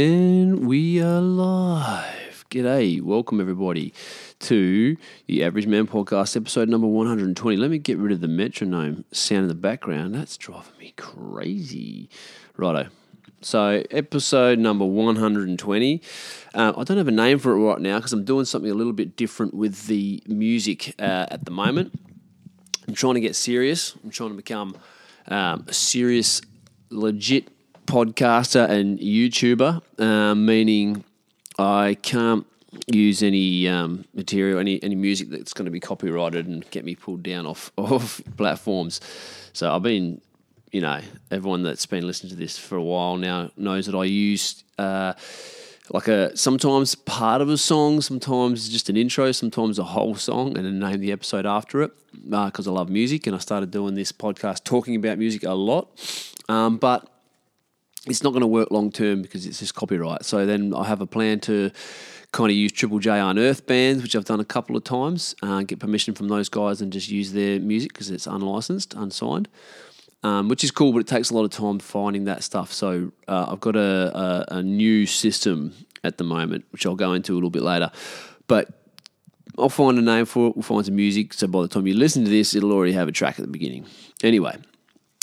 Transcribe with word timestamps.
And 0.00 0.66
we 0.66 1.02
are 1.02 1.20
live. 1.20 2.46
G'day. 2.48 3.02
Welcome, 3.02 3.38
everybody, 3.38 3.92
to 4.38 4.96
the 5.26 5.44
Average 5.44 5.66
Man 5.66 5.86
Podcast, 5.86 6.38
episode 6.38 6.70
number 6.70 6.86
120. 6.86 7.58
Let 7.58 7.70
me 7.70 7.76
get 7.76 7.98
rid 7.98 8.10
of 8.10 8.22
the 8.22 8.26
metronome 8.26 9.04
sound 9.12 9.42
in 9.42 9.48
the 9.48 9.54
background. 9.54 10.14
That's 10.14 10.38
driving 10.38 10.72
me 10.78 10.94
crazy. 10.96 12.08
Righto. 12.56 12.88
So, 13.42 13.84
episode 13.90 14.58
number 14.58 14.86
120. 14.86 16.02
Uh, 16.54 16.72
I 16.74 16.84
don't 16.84 16.96
have 16.96 17.06
a 17.06 17.10
name 17.10 17.38
for 17.38 17.52
it 17.52 17.58
right 17.58 17.78
now 17.78 17.98
because 17.98 18.14
I'm 18.14 18.24
doing 18.24 18.46
something 18.46 18.70
a 18.70 18.74
little 18.74 18.94
bit 18.94 19.16
different 19.16 19.52
with 19.52 19.86
the 19.86 20.22
music 20.26 20.94
uh, 20.98 21.26
at 21.30 21.44
the 21.44 21.50
moment. 21.50 21.92
I'm 22.88 22.94
trying 22.94 23.16
to 23.16 23.20
get 23.20 23.36
serious. 23.36 23.94
I'm 24.02 24.08
trying 24.08 24.30
to 24.30 24.36
become 24.36 24.78
um, 25.28 25.66
a 25.68 25.74
serious, 25.74 26.40
legit 26.88 27.50
podcaster 27.90 28.68
and 28.70 29.00
YouTuber, 29.00 29.82
um, 30.00 30.46
meaning 30.46 31.04
I 31.58 31.96
can't 32.02 32.46
use 32.86 33.20
any 33.20 33.66
um, 33.66 34.04
material, 34.14 34.60
any 34.60 34.80
any 34.80 34.94
music 34.94 35.28
that's 35.28 35.52
going 35.52 35.64
to 35.64 35.72
be 35.72 35.80
copyrighted 35.80 36.46
and 36.46 36.68
get 36.70 36.84
me 36.84 36.94
pulled 36.94 37.24
down 37.24 37.46
off 37.46 37.72
off 37.76 38.22
platforms. 38.36 39.00
So 39.52 39.74
I've 39.74 39.82
been, 39.82 40.20
you 40.70 40.80
know, 40.80 41.00
everyone 41.32 41.64
that's 41.64 41.84
been 41.86 42.06
listening 42.06 42.30
to 42.30 42.36
this 42.36 42.56
for 42.56 42.76
a 42.76 42.82
while 42.82 43.16
now 43.16 43.50
knows 43.56 43.86
that 43.86 43.96
I 43.96 44.04
use. 44.04 44.62
Uh, 44.78 45.14
like 45.92 46.06
a 46.06 46.36
sometimes 46.36 46.94
part 46.94 47.40
of 47.40 47.48
a 47.48 47.58
song, 47.58 48.00
sometimes 48.00 48.68
just 48.68 48.88
an 48.88 48.96
intro, 48.96 49.32
sometimes 49.32 49.76
a 49.76 49.82
whole 49.82 50.14
song, 50.14 50.56
and 50.56 50.64
then 50.64 50.78
name 50.78 51.00
the 51.00 51.10
episode 51.10 51.44
after 51.44 51.82
it 51.82 51.90
because 52.12 52.68
uh, 52.68 52.70
I 52.70 52.74
love 52.74 52.88
music 52.88 53.26
and 53.26 53.34
I 53.34 53.40
started 53.40 53.72
doing 53.72 53.96
this 53.96 54.12
podcast 54.12 54.62
talking 54.62 54.94
about 54.94 55.18
music 55.18 55.42
a 55.42 55.54
lot. 55.54 55.88
Um, 56.48 56.76
but 56.76 57.10
it's 58.06 58.22
not 58.22 58.30
going 58.30 58.40
to 58.40 58.46
work 58.46 58.70
long 58.70 58.90
term 58.90 59.22
because 59.22 59.46
it's 59.46 59.58
just 59.58 59.74
copyright. 59.74 60.24
So 60.24 60.46
then 60.46 60.74
I 60.74 60.84
have 60.84 61.00
a 61.00 61.06
plan 61.06 61.40
to 61.40 61.70
kind 62.32 62.50
of 62.50 62.56
use 62.56 62.72
Triple 62.72 62.98
J 62.98 63.18
Unearth 63.18 63.66
bands, 63.66 64.02
which 64.02 64.14
I've 64.14 64.24
done 64.24 64.40
a 64.40 64.44
couple 64.44 64.76
of 64.76 64.84
times, 64.84 65.34
uh, 65.42 65.62
get 65.62 65.80
permission 65.80 66.14
from 66.14 66.28
those 66.28 66.48
guys 66.48 66.80
and 66.80 66.92
just 66.92 67.08
use 67.08 67.32
their 67.32 67.58
music 67.60 67.92
because 67.92 68.10
it's 68.10 68.26
unlicensed, 68.26 68.94
unsigned. 68.94 69.48
Um, 70.22 70.48
which 70.48 70.62
is 70.62 70.70
cool, 70.70 70.92
but 70.92 70.98
it 70.98 71.06
takes 71.06 71.30
a 71.30 71.34
lot 71.34 71.44
of 71.44 71.50
time 71.50 71.78
finding 71.78 72.24
that 72.24 72.42
stuff. 72.42 72.74
So 72.74 73.10
uh, 73.26 73.46
I've 73.48 73.60
got 73.60 73.74
a, 73.74 74.44
a, 74.50 74.56
a 74.56 74.62
new 74.62 75.06
system 75.06 75.72
at 76.04 76.18
the 76.18 76.24
moment, 76.24 76.66
which 76.72 76.84
I'll 76.84 76.94
go 76.94 77.14
into 77.14 77.32
a 77.32 77.36
little 77.36 77.48
bit 77.48 77.62
later. 77.62 77.90
But 78.46 78.68
I'll 79.58 79.70
find 79.70 79.98
a 79.98 80.02
name 80.02 80.26
for 80.26 80.48
it. 80.48 80.56
We'll 80.56 80.62
find 80.62 80.84
some 80.84 80.96
music. 80.96 81.32
So 81.32 81.46
by 81.46 81.62
the 81.62 81.68
time 81.68 81.86
you 81.86 81.94
listen 81.94 82.24
to 82.24 82.30
this, 82.30 82.54
it'll 82.54 82.72
already 82.72 82.92
have 82.92 83.08
a 83.08 83.12
track 83.12 83.38
at 83.38 83.46
the 83.46 83.50
beginning. 83.50 83.86
Anyway, 84.22 84.58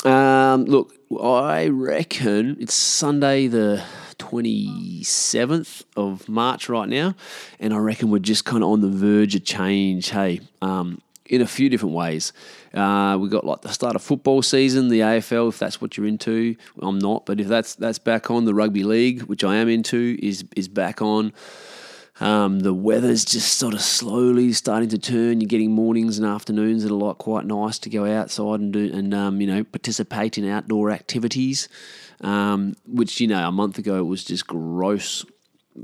um, 0.05 0.65
look, 0.65 0.93
I 1.21 1.67
reckon 1.67 2.57
it's 2.59 2.73
Sunday 2.73 3.47
the 3.47 3.83
27th 4.19 5.83
of 5.95 6.27
March 6.27 6.69
right 6.69 6.89
now, 6.89 7.15
and 7.59 7.73
I 7.73 7.77
reckon 7.77 8.09
we're 8.09 8.19
just 8.19 8.45
kind 8.45 8.63
of 8.63 8.69
on 8.69 8.81
the 8.81 8.89
verge 8.89 9.35
of 9.35 9.43
change. 9.43 10.09
Hey, 10.09 10.41
um, 10.61 11.01
in 11.29 11.41
a 11.41 11.47
few 11.47 11.69
different 11.69 11.93
ways. 11.93 12.33
Uh, 12.73 13.17
we 13.19 13.29
got 13.29 13.45
like 13.45 13.61
the 13.61 13.69
start 13.69 13.95
of 13.95 14.01
football 14.01 14.41
season, 14.41 14.89
the 14.89 15.01
AFL, 15.01 15.49
if 15.49 15.59
that's 15.59 15.81
what 15.81 15.97
you're 15.97 16.07
into. 16.07 16.55
I'm 16.81 16.99
not, 16.99 17.25
but 17.25 17.39
if 17.39 17.47
that's 17.47 17.75
that's 17.75 17.99
back 17.99 18.31
on, 18.31 18.45
the 18.45 18.53
rugby 18.53 18.83
league, 18.83 19.23
which 19.23 19.43
I 19.43 19.57
am 19.57 19.69
into, 19.69 20.17
is 20.21 20.45
is 20.55 20.67
back 20.67 21.01
on. 21.01 21.33
Um, 22.19 22.61
the 22.61 22.73
weather's 22.73 23.23
just 23.23 23.57
sort 23.57 23.73
of 23.73 23.81
slowly 23.81 24.51
starting 24.53 24.89
to 24.89 24.97
turn. 24.97 25.39
You're 25.39 25.47
getting 25.47 25.71
mornings 25.71 26.17
and 26.17 26.27
afternoons 26.27 26.83
that 26.83 26.91
are 26.91 26.95
like 26.95 27.19
quite 27.19 27.45
nice 27.45 27.77
to 27.79 27.89
go 27.89 28.05
outside 28.05 28.59
and 28.59 28.73
do 28.73 28.91
and 28.91 29.13
um, 29.13 29.39
you 29.39 29.47
know 29.47 29.63
participate 29.63 30.37
in 30.37 30.49
outdoor 30.49 30.91
activities. 30.91 31.69
Um, 32.21 32.75
which 32.87 33.21
you 33.21 33.27
know 33.27 33.47
a 33.47 33.51
month 33.51 33.77
ago 33.77 33.99
it 33.99 34.07
was 34.07 34.23
just 34.23 34.47
gross, 34.47 35.25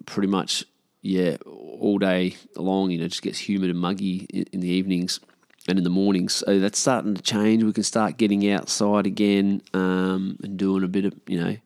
pretty 0.05 0.27
much 0.27 0.65
yeah 1.01 1.37
all 1.45 1.99
day 1.99 2.35
long. 2.55 2.89
You 2.89 2.99
know 2.99 3.07
just 3.07 3.21
gets 3.21 3.37
humid 3.37 3.69
and 3.69 3.79
muggy 3.79 4.25
in, 4.33 4.45
in 4.51 4.59
the 4.61 4.69
evenings 4.69 5.19
and 5.67 5.77
in 5.77 5.83
the 5.83 5.89
mornings. 5.89 6.33
So 6.35 6.59
that's 6.59 6.79
starting 6.79 7.15
to 7.15 7.21
change. 7.21 7.63
We 7.63 7.73
can 7.73 7.83
start 7.83 8.17
getting 8.17 8.49
outside 8.49 9.05
again 9.05 9.61
um, 9.73 10.37
and 10.43 10.57
doing 10.57 10.83
a 10.83 10.87
bit 10.87 11.05
of, 11.05 11.13
you 11.27 11.39
know, 11.39 11.57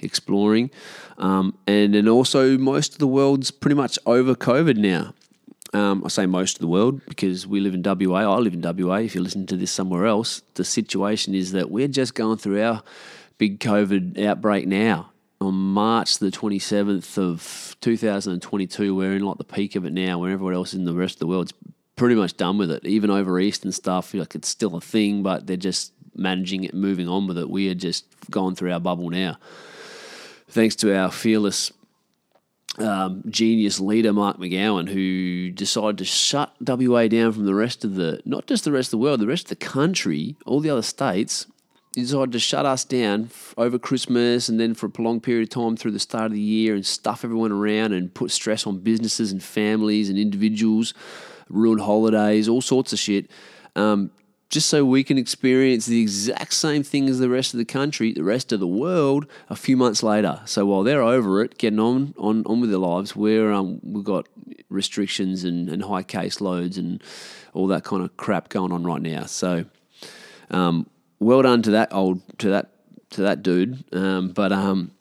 exploring. 0.00 0.70
Um, 1.18 1.56
and 1.66 1.94
then 1.94 2.08
also, 2.08 2.56
most 2.58 2.94
of 2.94 2.98
the 2.98 3.06
world's 3.06 3.50
pretty 3.50 3.74
much 3.74 3.98
over 4.06 4.34
COVID 4.34 4.76
now. 4.76 5.14
Um, 5.74 6.02
I 6.04 6.08
say 6.08 6.26
most 6.26 6.56
of 6.56 6.60
the 6.60 6.68
world 6.68 7.02
because 7.06 7.46
we 7.46 7.60
live 7.60 7.74
in 7.74 7.82
WA. 7.82 8.20
I 8.20 8.38
live 8.38 8.54
in 8.54 8.62
WA. 8.62 8.96
If 8.96 9.14
you 9.14 9.20
listen 9.20 9.46
to 9.46 9.56
this 9.56 9.70
somewhere 9.70 10.06
else, 10.06 10.40
the 10.54 10.64
situation 10.64 11.34
is 11.34 11.52
that 11.52 11.70
we're 11.70 11.88
just 11.88 12.14
going 12.14 12.38
through 12.38 12.62
our 12.62 12.82
big 13.36 13.60
COVID 13.60 14.22
outbreak 14.24 14.66
now. 14.66 15.10
On 15.40 15.54
March 15.54 16.18
the 16.18 16.30
27th 16.30 17.16
of 17.18 17.76
2022, 17.80 18.94
we're 18.94 19.14
in 19.14 19.24
like 19.24 19.38
the 19.38 19.44
peak 19.44 19.76
of 19.76 19.84
it 19.84 19.92
now, 19.92 20.18
where 20.18 20.32
everyone 20.32 20.54
else 20.54 20.74
in 20.74 20.84
the 20.84 20.94
rest 20.94 21.16
of 21.16 21.20
the 21.20 21.26
world's 21.26 21.52
pretty 21.96 22.14
much 22.14 22.36
done 22.36 22.58
with 22.58 22.70
it. 22.70 22.84
Even 22.84 23.10
over 23.10 23.38
East 23.38 23.64
and 23.64 23.74
stuff, 23.74 24.14
like 24.14 24.34
it's 24.34 24.48
still 24.48 24.74
a 24.76 24.80
thing, 24.80 25.22
but 25.22 25.46
they're 25.46 25.56
just 25.56 25.92
managing 26.14 26.64
it, 26.64 26.74
moving 26.74 27.08
on 27.08 27.26
with 27.26 27.38
it. 27.38 27.48
We 27.48 27.70
are 27.70 27.74
just 27.74 28.06
going 28.30 28.54
through 28.54 28.72
our 28.72 28.80
bubble 28.80 29.10
now, 29.10 29.38
thanks 30.48 30.76
to 30.76 30.96
our 30.96 31.10
fearless 31.10 31.72
um, 32.78 33.22
genius 33.28 33.80
leader 33.80 34.12
Mark 34.12 34.38
McGowan, 34.38 34.88
who 34.88 35.50
decided 35.50 35.98
to 35.98 36.04
shut 36.04 36.54
WA 36.60 37.08
down 37.08 37.32
from 37.32 37.46
the 37.46 37.54
rest 37.54 37.84
of 37.84 37.94
the, 37.94 38.20
not 38.24 38.46
just 38.46 38.64
the 38.64 38.72
rest 38.72 38.88
of 38.88 38.92
the 38.92 38.98
world, 38.98 39.20
the 39.20 39.26
rest 39.26 39.44
of 39.44 39.58
the 39.58 39.64
country, 39.66 40.36
all 40.46 40.60
the 40.60 40.70
other 40.70 40.82
states. 40.82 41.46
He 41.94 42.02
decided 42.02 42.32
to 42.32 42.38
shut 42.38 42.66
us 42.66 42.84
down 42.84 43.30
over 43.56 43.78
Christmas 43.78 44.48
and 44.48 44.60
then 44.60 44.74
for 44.74 44.86
a 44.86 44.90
prolonged 44.90 45.24
period 45.24 45.44
of 45.44 45.50
time 45.50 45.76
through 45.76 45.90
the 45.92 45.98
start 45.98 46.26
of 46.26 46.32
the 46.32 46.40
year 46.40 46.74
and 46.74 46.86
stuff 46.86 47.24
everyone 47.24 47.50
around 47.50 47.92
and 47.92 48.12
put 48.14 48.30
stress 48.30 48.66
on 48.66 48.78
businesses 48.78 49.32
and 49.32 49.42
families 49.42 50.08
and 50.08 50.18
individuals 50.18 50.94
ruined 51.48 51.80
holidays, 51.80 52.48
all 52.48 52.60
sorts 52.60 52.92
of 52.92 52.98
shit. 52.98 53.30
Um, 53.74 54.10
just 54.48 54.68
so 54.68 54.84
we 54.84 55.04
can 55.04 55.18
experience 55.18 55.86
the 55.86 56.00
exact 56.00 56.54
same 56.54 56.82
thing 56.82 57.08
as 57.08 57.18
the 57.18 57.28
rest 57.28 57.52
of 57.52 57.58
the 57.58 57.64
country, 57.64 58.12
the 58.12 58.24
rest 58.24 58.50
of 58.50 58.60
the 58.60 58.66
world, 58.66 59.26
a 59.50 59.56
few 59.56 59.76
months 59.76 60.02
later. 60.02 60.40
So 60.46 60.64
while 60.64 60.82
they're 60.82 61.02
over 61.02 61.42
it, 61.42 61.58
getting 61.58 61.78
on 61.78 62.14
on, 62.16 62.44
on 62.46 62.60
with 62.60 62.70
their 62.70 62.78
lives, 62.78 63.14
we're 63.14 63.52
um, 63.52 63.80
we've 63.82 64.04
got 64.04 64.26
restrictions 64.70 65.44
and, 65.44 65.68
and 65.68 65.82
high 65.82 66.02
case 66.02 66.40
loads 66.40 66.78
and 66.78 67.02
all 67.52 67.66
that 67.68 67.84
kind 67.84 68.02
of 68.02 68.16
crap 68.16 68.48
going 68.48 68.72
on 68.72 68.84
right 68.84 69.02
now. 69.02 69.24
So, 69.26 69.64
um, 70.50 70.88
well 71.18 71.42
done 71.42 71.62
to 71.62 71.70
that 71.72 71.92
old 71.92 72.22
to 72.38 72.50
that 72.50 72.70
to 73.10 73.22
that 73.22 73.42
dude. 73.42 73.84
Um, 73.92 74.28
but 74.28 74.52
um, 74.52 74.92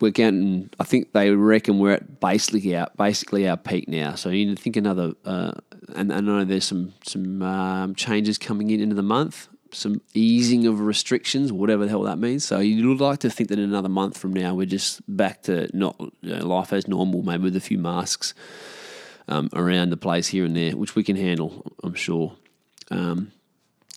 we're 0.00 0.10
getting. 0.10 0.70
I 0.78 0.84
think 0.84 1.12
they 1.12 1.30
reckon 1.30 1.80
we're 1.80 1.94
at 1.94 2.20
basically 2.20 2.76
our 2.76 2.88
basically 2.96 3.48
our 3.48 3.56
peak 3.56 3.88
now. 3.88 4.14
So 4.14 4.28
you 4.28 4.54
think 4.54 4.76
another. 4.76 5.14
Uh, 5.24 5.52
and, 5.94 6.12
I 6.12 6.20
know 6.20 6.44
there's 6.44 6.64
some 6.64 6.94
some 7.02 7.42
um, 7.42 7.94
changes 7.94 8.38
coming 8.38 8.70
in 8.70 8.80
into 8.80 8.94
the 8.94 9.02
month, 9.02 9.48
some 9.72 10.00
easing 10.14 10.66
of 10.66 10.80
restrictions, 10.80 11.52
whatever 11.52 11.84
the 11.84 11.90
hell 11.90 12.02
that 12.02 12.18
means. 12.18 12.44
So 12.44 12.60
you'd 12.60 13.00
like 13.00 13.20
to 13.20 13.30
think 13.30 13.48
that 13.50 13.58
in 13.58 13.64
another 13.64 13.88
month 13.88 14.18
from 14.18 14.32
now 14.32 14.54
we're 14.54 14.66
just 14.66 15.00
back 15.08 15.42
to 15.42 15.68
not 15.76 15.96
you 15.98 16.36
know, 16.36 16.46
life 16.46 16.72
as 16.72 16.88
normal, 16.88 17.22
maybe 17.22 17.44
with 17.44 17.56
a 17.56 17.60
few 17.60 17.78
masks 17.78 18.34
um, 19.28 19.48
around 19.52 19.90
the 19.90 19.96
place 19.96 20.28
here 20.28 20.44
and 20.44 20.56
there, 20.56 20.76
which 20.76 20.94
we 20.94 21.04
can 21.04 21.16
handle, 21.16 21.70
I'm 21.82 21.94
sure. 21.94 22.34
Um, 22.90 23.32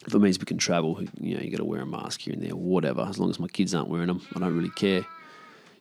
if 0.05 0.13
it 0.13 0.19
means 0.19 0.39
we 0.39 0.45
can 0.45 0.57
travel, 0.57 0.99
you 1.19 1.35
know, 1.35 1.41
you 1.41 1.51
got 1.51 1.57
to 1.57 1.65
wear 1.65 1.81
a 1.81 1.85
mask 1.85 2.21
here 2.21 2.33
and 2.33 2.41
there, 2.41 2.55
whatever. 2.55 3.01
As 3.07 3.19
long 3.19 3.29
as 3.29 3.39
my 3.39 3.47
kids 3.47 3.75
aren't 3.75 3.87
wearing 3.87 4.07
them, 4.07 4.21
I 4.35 4.39
don't 4.39 4.55
really 4.55 4.71
care. 4.71 5.05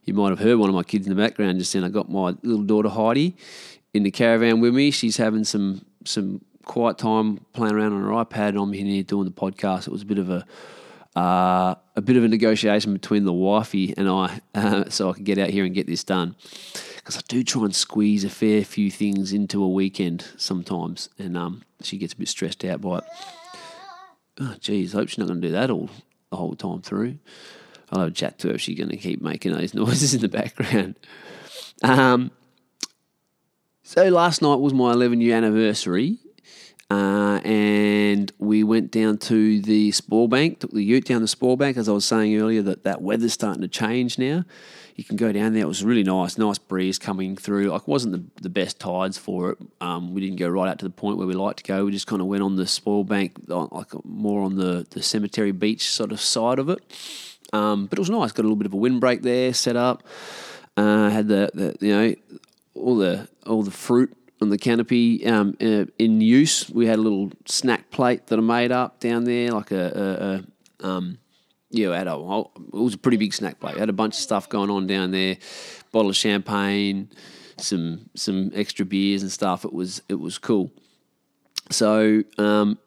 You 0.05 0.15
might 0.15 0.31
have 0.31 0.39
heard 0.39 0.59
one 0.59 0.69
of 0.69 0.75
my 0.75 0.83
kids 0.83 1.07
in 1.07 1.15
the 1.15 1.21
background 1.21 1.59
just 1.59 1.73
then. 1.73 1.85
I 1.85 1.89
got 1.89 2.11
my 2.11 2.35
little 2.43 2.63
daughter 2.63 2.91
Heidi 2.91 3.35
in 3.95 4.03
the 4.03 4.11
caravan 4.11 4.61
with 4.61 4.75
me. 4.75 4.91
She's 4.91 5.17
having 5.17 5.45
some 5.45 5.85
some 6.05 6.45
quiet 6.65 6.99
time 6.99 7.41
playing 7.53 7.75
around 7.75 7.93
on 7.93 8.03
her 8.03 8.11
iPad, 8.11 8.51
and 8.51 8.59
I'm 8.59 8.73
here 8.73 9.03
doing 9.03 9.25
the 9.25 9.33
podcast. 9.33 9.87
It 9.87 9.93
was 9.93 10.03
a 10.03 10.07
bit 10.07 10.19
of 10.19 10.31
a 10.31 10.47
uh, 11.17 11.75
a 11.97 12.01
bit 12.01 12.17
of 12.17 12.25
a 12.25 12.29
negotiation 12.29 12.93
between 12.93 13.25
the 13.25 13.33
wifey 13.33 13.93
and 13.97 14.09
I, 14.09 14.41
uh, 14.55 14.89
so 14.89 15.11
I 15.11 15.13
could 15.15 15.25
get 15.25 15.39
out 15.39 15.51
here 15.51 15.65
and 15.65 15.75
get 15.75 15.87
this 15.87 16.05
done. 16.05 16.37
Because 16.97 17.17
I 17.17 17.21
do 17.27 17.43
try 17.43 17.65
and 17.65 17.75
squeeze 17.75 18.23
a 18.25 18.31
fair 18.31 18.65
few 18.65 18.91
things 18.91 19.33
into 19.33 19.63
a 19.63 19.69
weekend 19.69 20.27
sometimes, 20.37 21.09
and 21.19 21.37
um, 21.37 21.63
she 21.83 21.99
gets 21.99 22.13
a 22.13 22.17
bit 22.17 22.29
stressed 22.29 22.65
out 22.65 22.81
by 22.81 22.99
it. 22.99 23.05
Oh, 24.39 24.55
geez, 24.61 24.95
I 24.95 24.99
hope 24.99 25.09
she's 25.09 25.19
not 25.19 25.29
going 25.29 25.41
to 25.41 25.49
do 25.49 25.53
that 25.53 25.71
all 25.71 25.91
the 26.31 26.37
whole 26.37 26.55
time 26.55 26.81
through. 26.81 27.19
I'll 27.91 28.01
have 28.01 28.09
a 28.09 28.13
chat 28.13 28.39
to 28.41 28.49
her 28.49 28.55
if 28.55 28.61
she's 28.61 28.79
going 28.79 28.91
to 28.91 28.97
keep 28.97 29.21
making 29.21 29.53
those 29.53 29.75
noises 29.75 30.15
in 30.15 30.21
the 30.21 30.29
background. 30.29 30.95
Um, 31.83 32.31
so 33.91 34.09
last 34.09 34.41
night 34.41 34.61
was 34.61 34.73
my 34.73 34.93
11 34.93 35.21
year 35.21 35.37
anniversary, 35.37 36.19
uh, 36.93 37.41
and 37.43 38.31
we 38.39 38.63
went 38.63 38.93
down 38.93 39.19
to 39.19 39.61
the 39.63 39.91
Spoilbank, 39.91 40.61
took 40.61 40.71
the 40.71 40.85
ute 40.85 41.07
down 41.07 41.23
the 41.23 41.27
Spoilbank. 41.27 41.77
As 41.77 41.89
I 41.89 41.93
was 41.93 42.05
saying 42.05 42.41
earlier, 42.41 42.63
that 42.63 42.85
that 42.85 43.03
weather's 43.03 43.33
starting 43.33 43.63
to 43.63 43.67
change 43.67 44.17
now. 44.17 44.45
You 44.95 45.03
can 45.03 45.17
go 45.17 45.33
down 45.33 45.55
there. 45.55 45.65
It 45.65 45.67
was 45.67 45.83
really 45.83 46.05
nice, 46.05 46.39
nice 46.39 46.57
breeze 46.57 47.01
coming 47.01 47.35
through. 47.35 47.65
Like, 47.65 47.89
wasn't 47.89 48.13
the, 48.13 48.43
the 48.43 48.49
best 48.49 48.79
tides 48.79 49.19
for 49.19 49.51
it. 49.51 49.59
Um, 49.81 50.15
we 50.15 50.21
didn't 50.21 50.37
go 50.37 50.49
right 50.49 50.69
out 50.69 50.79
to 50.79 50.85
the 50.85 50.91
point 50.93 51.19
where 51.19 51.27
we 51.27 51.35
like 51.35 51.57
to 51.57 51.65
go. 51.65 51.85
We 51.85 51.91
just 51.91 52.07
kind 52.07 52.23
of 52.23 52.29
went 52.29 52.45
on 52.45 52.55
the 52.55 52.67
Spoilbank, 52.67 53.49
like 53.49 54.05
more 54.05 54.43
on 54.43 54.55
the, 54.55 54.87
the 54.91 55.03
cemetery 55.03 55.51
beach 55.51 55.91
sort 55.91 56.13
of 56.13 56.21
side 56.21 56.61
of 56.61 56.69
it. 56.69 56.79
Um, 57.53 57.87
but 57.87 57.99
it 57.99 58.03
was 58.03 58.11
nice. 58.11 58.31
Got 58.31 58.43
a 58.43 58.47
little 58.47 58.55
bit 58.55 58.67
of 58.67 58.73
a 58.73 58.77
windbreak 58.77 59.23
there 59.23 59.53
set 59.53 59.75
up. 59.75 60.05
Uh, 60.77 61.11
had 61.11 61.27
the, 61.27 61.51
the 61.53 61.77
you 61.85 61.93
know 61.93 62.15
all 62.81 62.97
the 62.97 63.29
all 63.47 63.63
the 63.63 63.71
fruit 63.71 64.17
on 64.41 64.49
the 64.49 64.59
canopy 64.59 65.27
um, 65.27 65.57
uh, 65.61 65.85
in 65.99 66.21
use. 66.21 66.69
We 66.71 66.87
had 66.87 66.99
a 66.99 67.03
little 67.03 67.31
snack 67.47 67.91
plate 67.91 68.27
that 68.29 68.39
I 68.39 68.43
made 68.43 68.73
up 68.73 69.01
down 69.01 69.25
there, 69.25 69.51
like 69.53 69.71
a, 69.71 70.45
a, 70.83 70.87
a 70.87 70.89
um, 70.89 71.19
yeah, 71.71 71.97
had 71.97 72.09
a 72.09 72.15
it 72.15 72.73
was 72.73 72.95
a 72.95 72.99
pretty 72.99 73.17
big 73.17 73.33
snack 73.33 73.61
plate. 73.61 73.77
had 73.77 73.89
a 73.89 73.95
bunch 73.95 74.15
of 74.15 74.21
stuff 74.21 74.49
going 74.49 74.71
on 74.71 74.87
down 74.87 75.11
there, 75.11 75.37
bottle 75.93 76.11
of 76.11 76.17
champagne, 76.17 77.11
some 77.59 78.11
some 78.15 78.51
extra 78.55 78.85
beers 78.85 79.23
and 79.23 79.31
stuff. 79.31 79.65
It 79.65 79.73
was 79.73 80.03
it 80.09 80.19
was 80.19 80.39
cool. 80.39 80.73
So 81.71 82.23
um, 82.39 82.79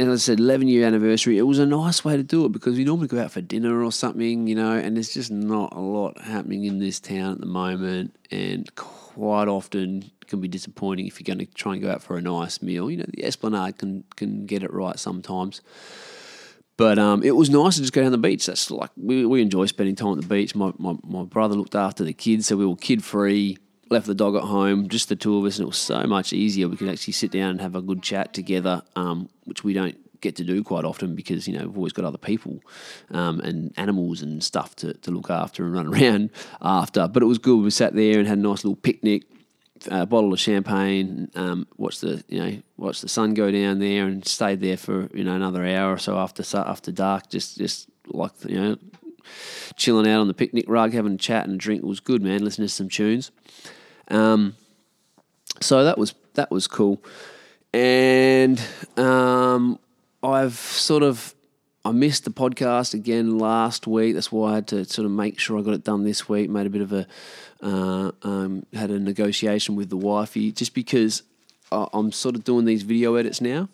and 0.00 0.08
as 0.08 0.22
I 0.22 0.32
said, 0.32 0.40
11 0.40 0.66
year 0.66 0.86
anniversary, 0.86 1.36
it 1.36 1.42
was 1.42 1.58
a 1.58 1.66
nice 1.66 2.02
way 2.06 2.16
to 2.16 2.22
do 2.22 2.46
it 2.46 2.52
because 2.52 2.74
we 2.74 2.84
normally 2.84 3.06
go 3.06 3.20
out 3.22 3.32
for 3.32 3.42
dinner 3.42 3.84
or 3.84 3.92
something, 3.92 4.46
you 4.46 4.54
know, 4.54 4.72
and 4.72 4.96
there's 4.96 5.12
just 5.12 5.30
not 5.30 5.74
a 5.76 5.78
lot 5.78 6.18
happening 6.22 6.64
in 6.64 6.78
this 6.78 6.98
town 7.00 7.32
at 7.32 7.40
the 7.40 7.46
moment. 7.46 8.16
And 8.30 8.74
quite 8.76 9.46
often 9.46 10.10
can 10.26 10.40
be 10.40 10.48
disappointing 10.48 11.06
if 11.06 11.20
you're 11.20 11.26
going 11.26 11.46
to 11.46 11.52
try 11.52 11.74
and 11.74 11.82
go 11.82 11.90
out 11.90 12.02
for 12.02 12.16
a 12.16 12.22
nice 12.22 12.62
meal. 12.62 12.90
You 12.90 12.96
know, 12.96 13.06
the 13.12 13.26
Esplanade 13.26 13.76
can, 13.76 14.04
can 14.16 14.46
get 14.46 14.62
it 14.62 14.72
right 14.72 14.98
sometimes. 14.98 15.60
But 16.78 16.98
um, 16.98 17.22
it 17.22 17.36
was 17.36 17.50
nice 17.50 17.74
to 17.74 17.82
just 17.82 17.92
go 17.92 18.00
down 18.00 18.10
the 18.10 18.16
beach. 18.16 18.46
That's 18.46 18.70
like, 18.70 18.88
we, 18.96 19.26
we 19.26 19.42
enjoy 19.42 19.66
spending 19.66 19.96
time 19.96 20.14
at 20.14 20.22
the 20.22 20.26
beach. 20.26 20.54
My, 20.54 20.72
my, 20.78 20.96
my 21.04 21.24
brother 21.24 21.56
looked 21.56 21.74
after 21.74 22.04
the 22.04 22.14
kids, 22.14 22.46
so 22.46 22.56
we 22.56 22.64
were 22.64 22.74
kid 22.74 23.04
free 23.04 23.58
left 23.90 24.06
the 24.06 24.14
dog 24.14 24.36
at 24.36 24.44
home, 24.44 24.88
just 24.88 25.08
the 25.08 25.16
two 25.16 25.36
of 25.36 25.44
us, 25.44 25.58
and 25.58 25.64
it 25.64 25.68
was 25.68 25.76
so 25.76 26.04
much 26.04 26.32
easier. 26.32 26.68
We 26.68 26.76
could 26.76 26.88
actually 26.88 27.12
sit 27.12 27.32
down 27.32 27.50
and 27.50 27.60
have 27.60 27.74
a 27.74 27.82
good 27.82 28.02
chat 28.02 28.32
together, 28.32 28.82
um, 28.96 29.28
which 29.44 29.64
we 29.64 29.72
don't 29.72 29.96
get 30.20 30.36
to 30.36 30.44
do 30.44 30.62
quite 30.62 30.84
often 30.84 31.14
because 31.14 31.48
you 31.48 31.58
know 31.58 31.66
we've 31.66 31.76
always 31.76 31.92
got 31.92 32.04
other 32.04 32.18
people 32.18 32.60
um, 33.10 33.40
and 33.40 33.72
animals 33.76 34.22
and 34.22 34.44
stuff 34.44 34.76
to, 34.76 34.92
to 34.94 35.10
look 35.10 35.30
after 35.30 35.64
and 35.64 35.72
run 35.72 35.86
around 35.94 36.30
after. 36.62 37.08
But 37.08 37.22
it 37.22 37.26
was 37.26 37.38
good. 37.38 37.62
We 37.62 37.70
sat 37.70 37.94
there 37.94 38.18
and 38.18 38.28
had 38.28 38.38
a 38.38 38.42
nice 38.42 38.64
little 38.64 38.76
picnic, 38.76 39.24
a 39.90 40.06
bottle 40.06 40.32
of 40.32 40.40
champagne, 40.40 41.30
um, 41.34 41.66
watched 41.76 42.02
the 42.02 42.22
you 42.28 42.40
know 42.40 42.62
watched 42.76 43.02
the 43.02 43.08
sun 43.08 43.34
go 43.34 43.50
down 43.50 43.80
there, 43.80 44.06
and 44.06 44.24
stayed 44.26 44.60
there 44.60 44.76
for 44.76 45.08
you 45.12 45.24
know 45.24 45.34
another 45.34 45.66
hour 45.66 45.92
or 45.92 45.98
so 45.98 46.16
after 46.16 46.44
after 46.56 46.92
dark. 46.92 47.28
Just 47.28 47.58
just 47.58 47.88
like 48.06 48.32
you 48.46 48.60
know 48.60 48.76
chilling 49.76 50.08
out 50.08 50.20
on 50.20 50.28
the 50.28 50.34
picnic 50.34 50.64
rug, 50.68 50.92
having 50.92 51.14
a 51.14 51.18
chat 51.18 51.46
and 51.46 51.54
a 51.54 51.58
drink. 51.58 51.82
It 51.82 51.86
was 51.86 52.00
good, 52.00 52.22
man. 52.22 52.44
Listening 52.44 52.68
to 52.68 52.74
some 52.74 52.88
tunes. 52.88 53.32
Um, 54.10 54.56
so 55.60 55.84
that 55.84 55.98
was 55.98 56.14
that 56.34 56.50
was 56.50 56.66
cool, 56.66 57.02
and 57.72 58.60
um, 58.96 59.78
I've 60.22 60.54
sort 60.54 61.02
of 61.02 61.34
I 61.84 61.92
missed 61.92 62.24
the 62.24 62.30
podcast 62.30 62.94
again 62.94 63.38
last 63.38 63.86
week. 63.86 64.14
That's 64.14 64.30
why 64.30 64.52
I 64.52 64.54
had 64.56 64.66
to 64.68 64.84
sort 64.84 65.06
of 65.06 65.12
make 65.12 65.38
sure 65.38 65.58
I 65.58 65.62
got 65.62 65.74
it 65.74 65.84
done 65.84 66.04
this 66.04 66.28
week. 66.28 66.50
Made 66.50 66.66
a 66.66 66.70
bit 66.70 66.82
of 66.82 66.92
a 66.92 67.06
uh, 67.62 68.12
um, 68.22 68.66
had 68.72 68.90
a 68.90 68.98
negotiation 68.98 69.76
with 69.76 69.90
the 69.90 69.96
wifey 69.96 70.52
just 70.52 70.74
because 70.74 71.22
I'm 71.72 72.12
sort 72.12 72.34
of 72.34 72.44
doing 72.44 72.64
these 72.64 72.82
video 72.82 73.14
edits 73.14 73.40
now. 73.40 73.68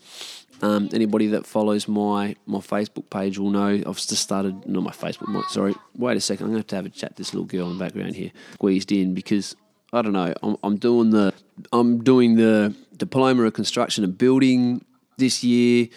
Um, 0.63 0.89
anybody 0.93 1.27
that 1.29 1.47
follows 1.47 1.87
my 1.87 2.37
my 2.47 2.59
Facebook 2.59 3.11
page 3.11 3.39
will 3.39 3.51
know 3.51 3.83
I've 3.87 3.97
just 3.97 4.17
started. 4.17 4.67
Not 4.67 4.83
my 4.83 4.93
Facebook. 4.93 5.29
My, 5.29 5.43
sorry, 5.49 5.75
wait 5.97 6.17
a 6.17 6.21
second. 6.21 6.47
I'm 6.47 6.53
going 6.53 6.63
to 6.63 6.65
have 6.65 6.69
to 6.69 6.77
have 6.77 6.87
a 6.87 6.91
chat. 6.91 7.17
This 7.17 7.35
little 7.35 7.47
girl 7.47 7.71
in 7.71 7.79
the 7.79 7.85
background 7.85 8.17
here 8.17 8.31
squeezed 8.55 8.93
in 8.93 9.15
because 9.15 9.55
I 9.97 10.03
don't 10.03 10.13
know. 10.13 10.33
I'm, 10.43 10.57
I'm 10.63 10.77
doing 10.77 11.11
the 11.11 11.33
I'm 11.73 12.03
doing 12.05 12.37
the 12.37 12.75
diploma 12.97 13.45
of 13.45 13.55
construction 13.55 14.05
and 14.05 14.17
building 14.17 14.85
this 15.17 15.43
year. 15.43 15.89